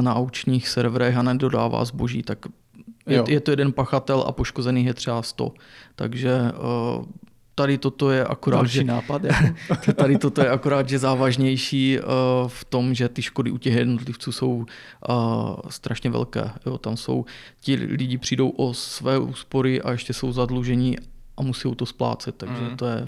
[0.02, 2.46] na aučních serverech a nedodává zboží, tak
[3.08, 5.52] je, je to jeden pachatel a poškozených je třeba 100.
[5.96, 6.52] Takže
[7.58, 9.24] tady toto je akorát, Další že, nápad,
[9.70, 9.94] jako.
[9.94, 12.06] tady toto je akorát, že závažnější uh,
[12.48, 14.66] v tom, že ty škody u těch jednotlivců jsou uh,
[15.70, 16.52] strašně velké.
[16.66, 17.26] Jo, tam jsou,
[17.62, 20.98] ti lidi přijdou o své úspory a ještě jsou zadlužení
[21.38, 22.78] a musí to splácet, takže mm.
[22.78, 23.08] to je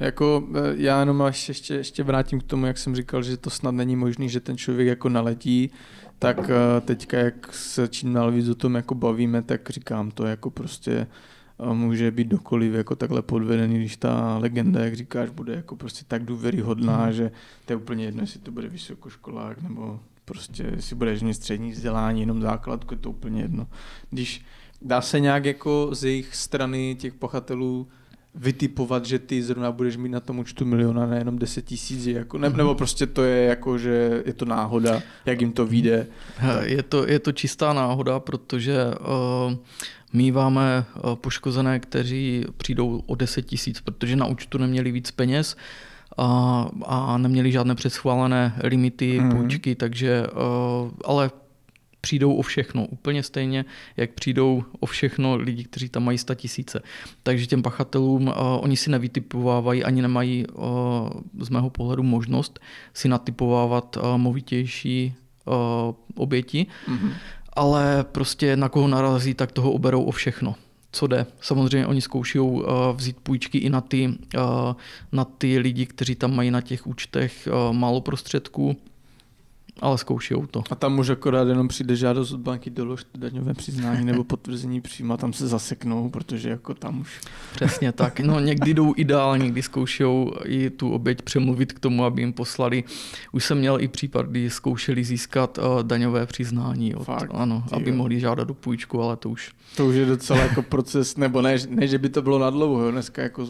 [0.00, 3.50] jako eh, já jenom až ještě, ještě vrátím k tomu, jak jsem říkal, že to
[3.50, 5.70] snad není možný, že ten člověk jako naletí,
[6.18, 6.50] tak
[6.84, 11.06] teďka, jak se čím dál víc o tom jako bavíme, tak říkám to jako prostě
[11.72, 16.24] může být dokoliv jako takhle podvedený, když ta legenda, jak říkáš, bude jako prostě tak
[16.24, 17.12] důvěryhodná, mm.
[17.12, 17.30] že
[17.66, 22.20] to je úplně jedno, jestli to bude vysokoškolák nebo prostě jestli budeš mít střední vzdělání,
[22.20, 23.66] jenom základku, je to úplně jedno.
[24.10, 24.44] Když
[24.82, 27.88] dá se nějak jako z jejich strany těch pachatelů
[28.34, 32.50] vytipovat, že ty zrovna budeš mít na tom účtu miliona, nejenom 10 tisíc, jako, ne,
[32.50, 36.06] nebo prostě to je jako, že je to náhoda, jak jim to vyjde.
[36.62, 39.56] Je to, je to čistá náhoda, protože uh,
[40.12, 45.56] Míváme eh, poškozené, kteří přijdou o 10 tisíc, protože na účtu neměli víc peněz
[46.18, 49.30] a, a neměli žádné předschválené limity, mm.
[49.30, 50.30] půjčky, takže eh,
[51.04, 51.30] ale
[52.00, 52.86] přijdou o všechno.
[52.86, 53.64] Úplně stejně,
[53.96, 56.82] jak přijdou o všechno lidi, kteří tam mají 100 tisíce.
[57.22, 60.64] Takže těm pachatelům uh, oni si nevytipovávají, ani nemají uh,
[61.40, 62.60] z mého pohledu možnost
[62.94, 65.14] si natypovávat uh, movitější
[65.46, 65.54] uh,
[66.14, 66.66] oběti.
[66.88, 67.12] Mm-hmm
[67.52, 70.54] ale prostě na koho narazí, tak toho oberou o všechno
[70.92, 71.26] co jde.
[71.40, 72.62] Samozřejmě oni zkouší uh,
[72.94, 74.42] vzít půjčky i na ty, uh,
[75.12, 78.76] na ty lidi, kteří tam mají na těch účtech uh, málo prostředků,
[79.80, 80.62] ale zkoušejí to.
[80.70, 85.16] A tam už akorát jenom přijde žádost od banky doložte daňové přiznání nebo potvrzení příjma,
[85.16, 87.20] tam se zaseknou, protože jako tam už...
[87.54, 88.20] Přesně tak.
[88.20, 92.84] No někdy jdou ideálně, někdy zkoušejí i tu oběť přemluvit k tomu, aby jim poslali.
[93.32, 97.92] Už jsem měl i případ, kdy zkoušeli získat uh, daňové přiznání, od, Fakt, ano, aby
[97.92, 99.52] mohli žádat o půjčku, ale to už...
[99.76, 102.90] To už je docela jako proces, nebo ne, ne že by to bylo na dlouho,
[102.90, 103.46] dneska jako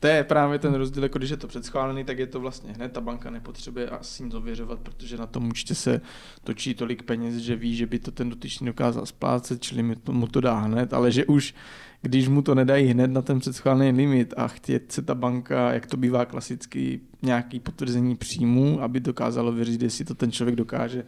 [0.00, 2.92] to je právě ten rozdíl, jako když je to předschválený, tak je to vlastně hned,
[2.92, 6.00] ta banka nepotřebuje asi nic ověřovat, protože na tom účtě se
[6.44, 10.40] točí tolik peněz, že ví, že by to ten dotyčný dokázal splácet, čili mu to,
[10.40, 11.54] dá hned, ale že už
[12.02, 15.86] když mu to nedají hned na ten předschválený limit a chtět se ta banka, jak
[15.86, 21.04] to bývá klasicky, nějaký potvrzení příjmu, aby dokázalo věřit, jestli to ten člověk dokáže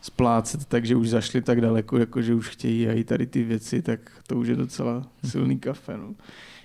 [0.00, 4.00] splácet, takže už zašli tak daleko, jako že už chtějí i tady ty věci, tak
[4.26, 5.96] to už je docela silný kafe.
[5.96, 6.14] No.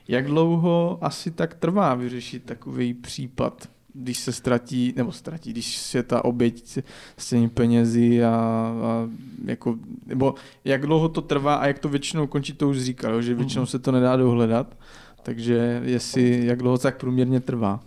[0.08, 6.04] Jak dlouho asi tak trvá vyřešit takový případ, když se ztratí, nebo ztratí, když se
[6.04, 6.78] ta oběť
[7.18, 9.10] s těmi penězi a, a
[9.46, 10.36] jako, nebo
[10.66, 13.68] jak dlouho to trvá a jak to většinou končí, to už říkal, že většinou mhm.
[13.68, 14.78] se to nedá dohledat,
[15.24, 17.80] takže jestli, jak dlouho tak průměrně trvá.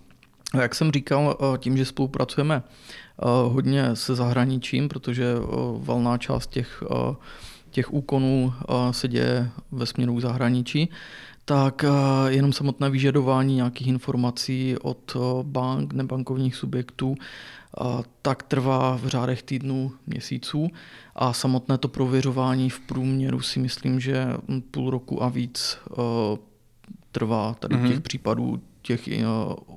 [0.55, 5.47] Jak jsem říkal, eh, tím, že spolupracujeme eh, hodně se zahraničím, protože eh,
[5.79, 6.83] valná část těch,
[7.71, 8.53] těch úkonů
[8.91, 10.89] se děje ve směru zahraničí,
[11.45, 11.85] tak
[12.29, 17.15] jenom samotné vyžadování nějakých informací od bank, nebankovních subjektů,
[18.23, 20.69] tak trvá v řádech týdnů, měsíců
[21.15, 24.27] a samotné to prověřování v průměru si myslím, že
[24.71, 25.79] půl roku a víc
[27.13, 27.89] trvá tady mm-hmm.
[27.89, 29.09] těch případů těch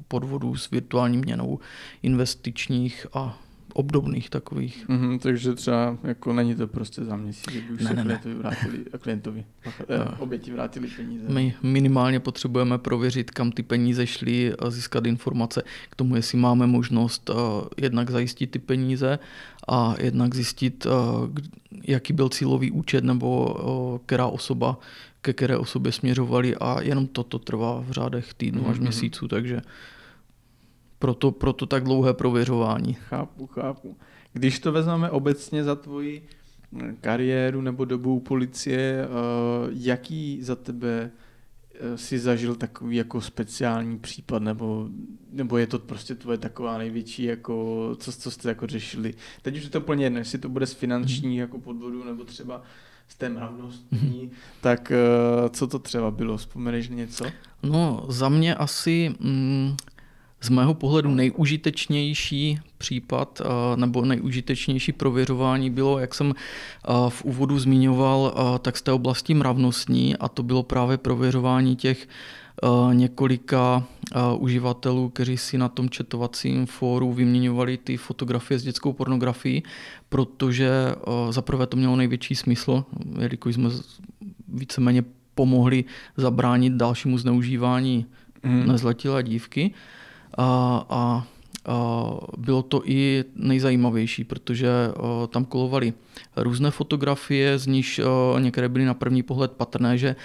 [0.08, 1.60] podvodů s virtuální měnou
[2.04, 3.38] investičních a
[3.74, 4.86] obdobných takových.
[4.90, 8.04] Mm-hmm, takže třeba jako není to prostě za měsíc, že by už Ne, se ne,
[8.04, 9.46] klientovi vrátili, klientovi,
[9.90, 11.26] eh, oběti vrátili peníze.
[11.30, 16.68] My minimálně potřebujeme prověřit, kam ty peníze šly, a získat informace k tomu, jestli máme
[16.68, 17.36] možnost uh,
[17.78, 19.20] jednak zajistit ty peníze
[19.68, 20.92] a jednak zjistit, uh,
[21.84, 23.46] jaký byl cílový účet nebo
[23.94, 24.80] uh, která osoba,
[25.22, 28.84] ke které osobě směřovali a jenom toto trvá v řádech týdnů až Mhm.
[28.84, 29.62] měsíců, takže
[31.04, 32.94] proto, proto tak dlouhé prověřování.
[32.94, 33.98] Chápu, chápu.
[34.34, 36.28] Když to vezmeme obecně za tvoji
[36.82, 39.08] eh, kariéru nebo dobu u policie, eh,
[39.70, 41.12] jaký za tebe
[41.76, 44.90] eh, si zažil takový jako speciální případ, nebo,
[45.32, 49.14] nebo je to prostě tvoje taková největší, jako, co, co jste jako řešili?
[49.42, 52.62] Teď už je to úplně jedno, jestli to bude z finanční jako podvodu, nebo třeba
[53.08, 54.32] z té mravnostní,
[54.62, 56.38] tak eh, co to třeba bylo?
[56.38, 57.26] Vzpomeneš něco?
[57.64, 59.76] No, za mě asi mm,
[60.44, 67.60] z mého pohledu nejužitečnější případ eh, nebo nejužitečnější prověřování bylo, jak jsem eh, v úvodu
[67.60, 72.08] zmiňoval, eh, tak z té oblasti mravnostní a to bylo právě prověřování těch
[72.94, 73.84] několika
[74.38, 79.64] uživatelů, kteří si na tom četovacím fóru vyměňovali ty fotografie s dětskou pornografií,
[80.10, 80.70] protože
[81.30, 82.86] zaprvé to mělo největší smysl,
[83.20, 83.70] jelikož jsme
[84.48, 85.04] víceméně
[85.36, 85.86] pomohli
[86.18, 88.06] zabránit dalšímu zneužívání
[88.44, 88.68] Mhm.
[88.68, 89.74] nezletilé dívky.
[90.38, 91.26] A, a, a
[92.38, 94.70] bylo to i nejzajímavější, protože
[95.30, 95.94] tam kolovaly
[96.36, 98.02] různé fotografie, z níž
[98.40, 100.16] některé byly na první pohled patrné, že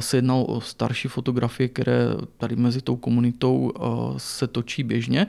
[0.00, 2.02] se jednalo o starší fotografie, které
[2.36, 3.72] tady mezi tou komunitou
[4.16, 5.26] se točí běžně.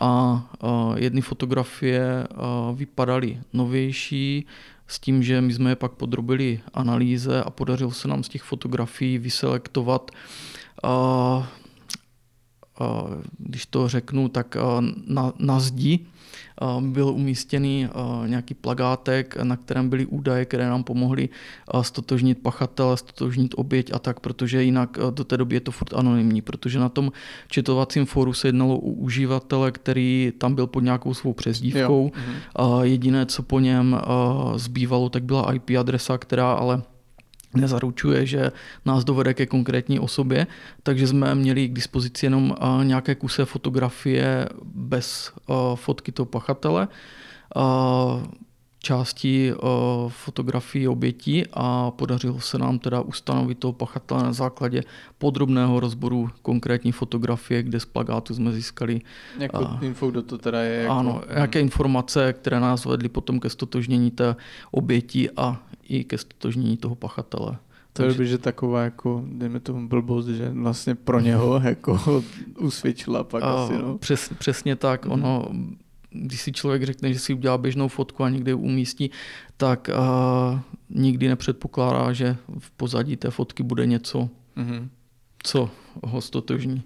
[0.00, 0.42] A,
[0.96, 2.26] jedny fotografie
[2.74, 4.46] vypadaly novější,
[4.88, 8.42] s tím, že my jsme je pak podrobili analýze a podařilo se nám z těch
[8.42, 10.10] fotografií vyselektovat
[13.38, 16.00] když to řeknu, tak a, na, na zdi
[16.58, 17.88] a, byl umístěný
[18.26, 21.28] nějaký plagátek, na kterém byly údaje, které nám pomohly
[21.82, 26.42] stotožnit pachatele, stotožnit oběť a tak, protože jinak do té doby je to furt anonymní,
[26.42, 27.12] protože na tom
[27.48, 32.10] četovacím fóru se jednalo o uživatele, který tam byl pod nějakou svou přezdívkou.
[32.16, 32.22] Jo.
[32.26, 32.34] Mhm.
[32.82, 34.00] Jediné, co po něm
[34.56, 36.82] zbývalo, tak byla IP adresa, která ale
[37.56, 38.52] nezaručuje, že
[38.84, 40.46] nás dovede ke konkrétní osobě,
[40.82, 46.88] takže jsme měli k dispozici jenom a, nějaké kuse fotografie bez a, fotky toho pachatele,
[47.56, 48.22] a,
[48.86, 49.52] části
[50.08, 54.82] fotografií obětí a podařilo se nám teda ustanovit toho pachatele na základě
[55.18, 59.00] podrobného rozboru konkrétní fotografie, kde z plagátu jsme získali
[59.38, 60.82] Jako A- info, kdo to teda je.
[60.82, 64.36] Jako, ano, jaké informace, které nás vedly potom ke stotožnění té
[64.70, 67.56] oběti a i ke stotožnění toho pachatele.
[67.92, 72.22] To je že taková jako, dejme tomu blbost, že vlastně pro něho jako
[72.58, 73.98] usvědčila pak a asi, no.
[73.98, 75.12] přes, přesně tak, Mhm.
[75.12, 75.48] ono,
[76.10, 79.10] když si člověk řekne, že si udělá běžnou fotku a někde ji umístí,
[79.56, 84.88] tak a, nikdy nepředpokládá, že v pozadí té fotky bude něco, Mhm.
[85.42, 85.70] co
[86.04, 86.82] ho stotožní.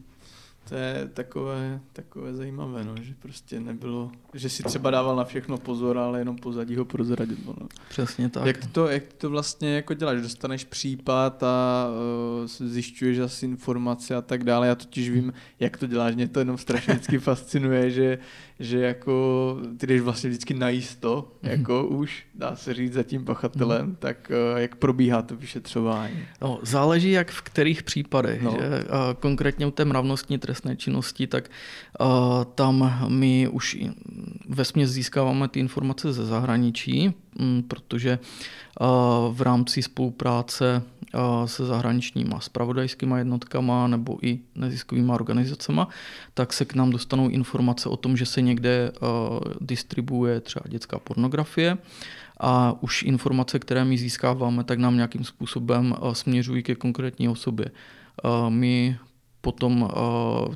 [0.70, 5.58] To je takové, takové zajímavé, no, že prostě nebylo, že si třeba dával na všechno
[5.58, 7.54] pozor, ale jenom pozadí ho prozradilo.
[7.60, 7.68] No.
[7.88, 8.46] Přesně tak.
[8.46, 10.22] Jak, to, jak to vlastně jako děláš?
[10.22, 11.86] Dostaneš případ a
[12.42, 14.66] uh, zjišťuješ asi informace a tak dále.
[14.66, 16.14] Já totiž vím, jak to děláš.
[16.14, 18.18] Mě to jenom strašně vždycky fascinuje, že,
[18.58, 23.96] že jako ty jdeš vlastně vždycky najisto, jako už, dá se říct, za tím pachatelem,
[23.98, 26.18] tak uh, jak probíhá to vyšetřování?
[26.42, 28.42] No, záleží jak v kterých případech.
[28.42, 28.56] No.
[28.60, 31.50] Že, a konkrétně u té mravnostní trestné činnosti, tak
[32.00, 33.78] a, tam my už
[34.48, 38.18] ve získáváme ty informace ze zahraničí, m, protože
[38.80, 38.88] a,
[39.32, 40.82] v rámci spolupráce
[41.12, 45.80] a, se zahraničníma spravodajskýma jednotkama nebo i neziskovými organizacemi,
[46.34, 48.92] tak se k nám dostanou informace o tom, že se někde
[49.60, 51.78] distribuuje třeba dětská pornografie
[52.40, 57.70] a už informace, které my získáváme, tak nám nějakým způsobem směřují ke konkrétní osobě.
[58.48, 58.98] My
[59.40, 59.90] potom, a,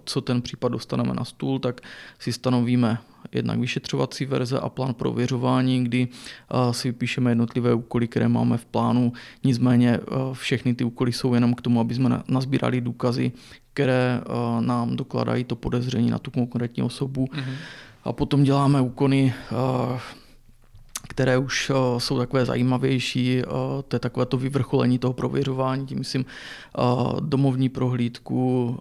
[0.05, 1.81] co ten případ dostaneme na stůl, tak
[2.19, 2.99] si stanovíme
[3.33, 6.09] jednak vyšetřovací verze a plán prověřování, kdy
[6.49, 9.13] a, si vypíšeme jednotlivé úkoly, které máme v plánu.
[9.45, 13.33] Nicméně a, všechny ty úkoly jsou jenom k tomu, aby jsme na- nazbírali důkazy,
[13.73, 14.21] které
[14.61, 17.29] nám dokladají to podezření na tu konkrétní osobu.
[17.33, 17.55] Mhm.
[18.05, 19.35] A potom děláme úkony,
[21.15, 23.43] které už uh, jsou takové zajímavější.
[23.45, 23.53] Uh,
[23.89, 26.25] to je takové to vyvrcholení toho prověřování, tím myslím
[26.79, 28.77] uh, domovní prohlídku,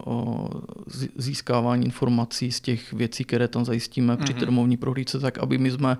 [1.15, 4.23] získávání informací z těch věcí, které tam zajistíme mm-hmm.
[4.23, 4.45] při té mhm.
[4.45, 5.97] domovní prohlídce, tak aby my jsme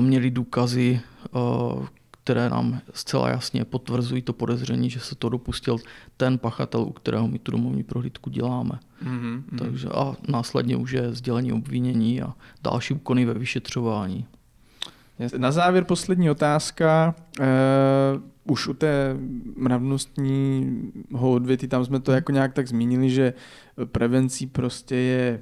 [0.00, 1.00] měli důkazy,
[2.10, 5.78] které nám zcela jasně potvrzují to podezření, že se to dopustil
[6.16, 8.78] ten pachatel, u kterého my tu domovní prohlídku děláme.
[9.04, 9.42] Mm-hmm.
[9.58, 14.26] Takže a následně už je sdělení obvinění a další úkony ve vyšetřování.
[15.36, 17.14] Na závěr poslední otázka.
[17.40, 17.46] Uh,
[18.44, 19.16] už u té
[19.56, 23.32] mravnostního odvěty, tam jsme to jako nějak tak zmínili, že
[23.84, 25.40] prevencí prostě je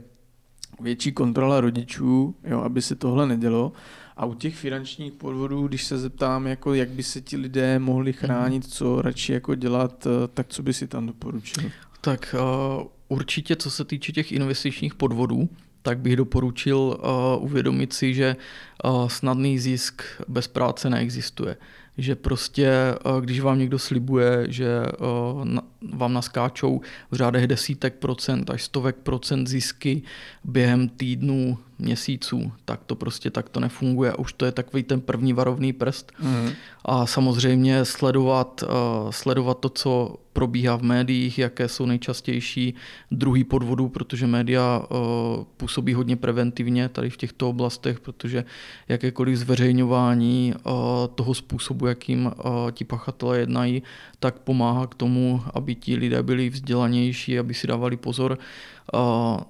[0.81, 3.73] větší kontrola rodičů, jo, aby se tohle nedělo.
[4.17, 8.11] A u těch finančních podvodů, když se zeptám, jako jak by se ti lidé mohli
[8.11, 8.19] mhm.
[8.19, 11.71] chránit, co radši jako dělat, eh, tak co by si tam doporučil?
[12.01, 15.49] Tak uh, určitě, co se týče těch investičních podvodů,
[15.85, 18.37] tak bych doporučil uh, uvědomit si, že
[18.85, 21.57] uh, snadný zisk bez práce neexistuje.
[21.99, 25.61] Že prostě, eh, když vám někdo slibuje, že eh,
[25.93, 26.81] vám naskáčou
[27.11, 30.03] v řádech desítek procent až stovek procent zisky
[30.45, 34.15] během týdnů, měsíců, tak to prostě tak to nefunguje.
[34.15, 36.13] Už to je takový ten první varovný prst.
[36.21, 36.51] Mm.
[36.85, 42.75] A samozřejmě sledovat, uh, sledovat to, co probíhá v médiích, jaké jsou nejčastější
[43.11, 48.45] druhý podvodů, protože média uh, působí hodně preventivně tady v těchto oblastech, protože
[48.89, 50.73] jakékoliv zveřejňování uh,
[51.15, 52.33] toho způsobu, jakým
[52.73, 53.83] ti pachatelé jednají,
[54.21, 58.39] tak pomáhá k tomu, aby ti lidé byli vzdělanější, aby si dávali pozor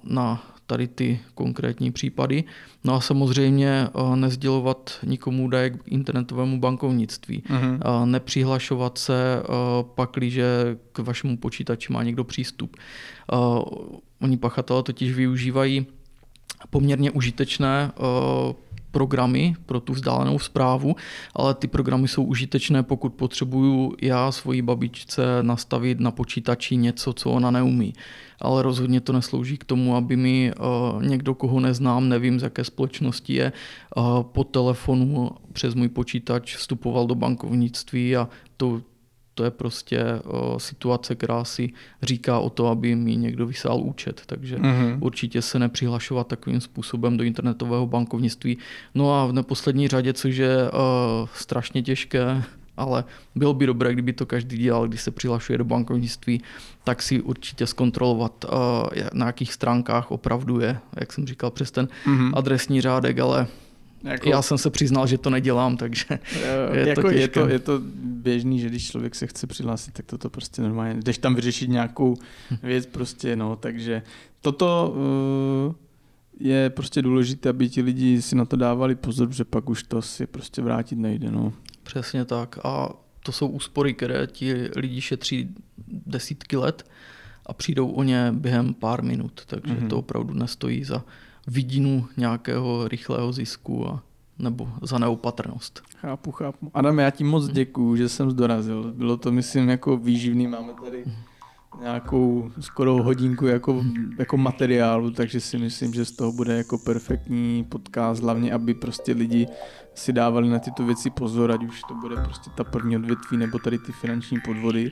[0.03, 2.43] na tady ty konkrétní případy.
[2.83, 7.43] No a samozřejmě eh, nezdělovat nikomu údaje k internetovému bankovnictví.
[7.49, 8.05] Uh-huh.
[8.05, 9.47] Nepřihlašovat se eh,
[9.95, 12.77] pakliže k vašemu počítači má někdo přístup.
[14.21, 15.85] Oni pachatelé totiž využívají
[16.69, 17.91] poměrně užitečné
[18.95, 20.95] programy pro tu vzdálenou zprávu,
[21.35, 27.31] ale ty programy jsou užitečné, pokud potřebuju já svoji babičce nastavit na počítači něco, co
[27.31, 27.93] ona neumí.
[28.39, 32.63] Ale rozhodně to neslouží k tomu, aby mi uh, někdo, koho neznám, nevím, z jaké
[32.63, 38.81] společnosti je, uh, po telefonu přes můj počítač vstupoval do bankovnictví a to
[39.35, 41.73] to je prostě uh, situace, která si
[42.03, 44.21] říká o to, aby mi někdo vysál účet.
[44.25, 44.97] Takže mm-hmm.
[45.01, 48.57] určitě se nepřihlašovat takovým způsobem do internetového bankovnictví.
[48.95, 50.79] No a v neposlední řadě, což je uh,
[51.33, 52.43] strašně těžké,
[52.77, 53.03] ale
[53.35, 56.41] bylo by dobré, kdyby to každý dělal, když se přihlašuje do bankovnictví,
[56.83, 58.45] tak si určitě zkontrolovat,
[59.13, 62.31] na jakých stránkách opravdu je, jak jsem říkal, přes ten mm-hmm.
[62.35, 63.47] adresní řádek, ale
[64.03, 64.29] jako...
[64.29, 66.05] Já jsem se přiznal, že to nedělám, takže
[66.73, 67.81] je, jako to je, to, je to
[68.25, 72.15] běžný, že když člověk se chce přihlásit, tak toto prostě normálně, jdeš tam vyřešit nějakou
[72.63, 74.01] věc prostě, no, takže
[74.41, 74.95] toto
[75.69, 75.75] uh,
[76.39, 80.01] je prostě důležité, aby ti lidi si na to dávali pozor, že pak už to
[80.01, 81.53] si prostě vrátit nejde, no.
[81.83, 82.89] Přesně tak a
[83.25, 85.55] to jsou úspory, které ti lidi šetří
[85.87, 86.89] desítky let
[87.45, 89.87] a přijdou o ně během pár minut, takže mm-hmm.
[89.87, 91.03] to opravdu nestojí za
[91.47, 94.03] vidinu nějakého rychlého zisku a
[94.39, 95.81] nebo za neopatrnost.
[96.05, 96.71] Chápu, chápu.
[96.73, 98.93] Adam, já ti moc děkuju, že jsem zdorazil.
[98.93, 100.47] Bylo to, myslím, jako výživný.
[100.47, 101.03] Máme tady
[101.79, 103.83] nějakou skoro hodinku jako,
[104.19, 109.11] jako materiálu, takže si myslím, že z toho bude jako perfektní podcast, hlavně aby prostě
[109.13, 109.47] lidi
[109.93, 113.59] si dávali na tyto věci pozor, ať už to bude prostě ta první odvětví nebo
[113.59, 114.91] tady ty finanční podvody.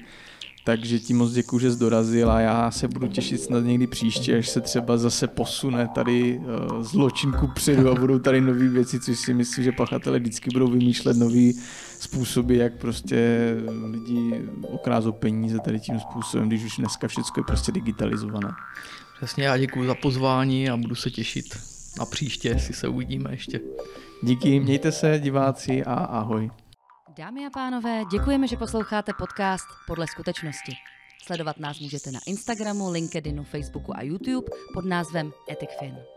[0.66, 4.38] Takže ti moc děkuji, že jsi dorazil a já se budu těšit snad někdy příště,
[4.38, 9.20] až se třeba zase posune tady uh, zločinku předu a budou tady nové věci, což
[9.20, 11.52] si myslím, že pachatelé vždycky budou vymýšlet nové
[12.00, 13.18] způsoby, jak prostě
[13.92, 18.50] lidi okrázou peníze tady tím způsobem, když už dneska všechno je prostě digitalizované.
[19.18, 21.46] Přesně, já děkuji za pozvání a budu se těšit
[22.00, 23.60] na příště, jestli se uvidíme ještě.
[24.24, 26.50] Díky, mějte se diváci a ahoj.
[27.18, 30.72] Dámy a pánové, děkujeme, že posloucháte podcast Podle skutečnosti.
[31.24, 36.13] Sledovat nás můžete na Instagramu, LinkedInu, Facebooku a YouTube pod názvem EthicFin.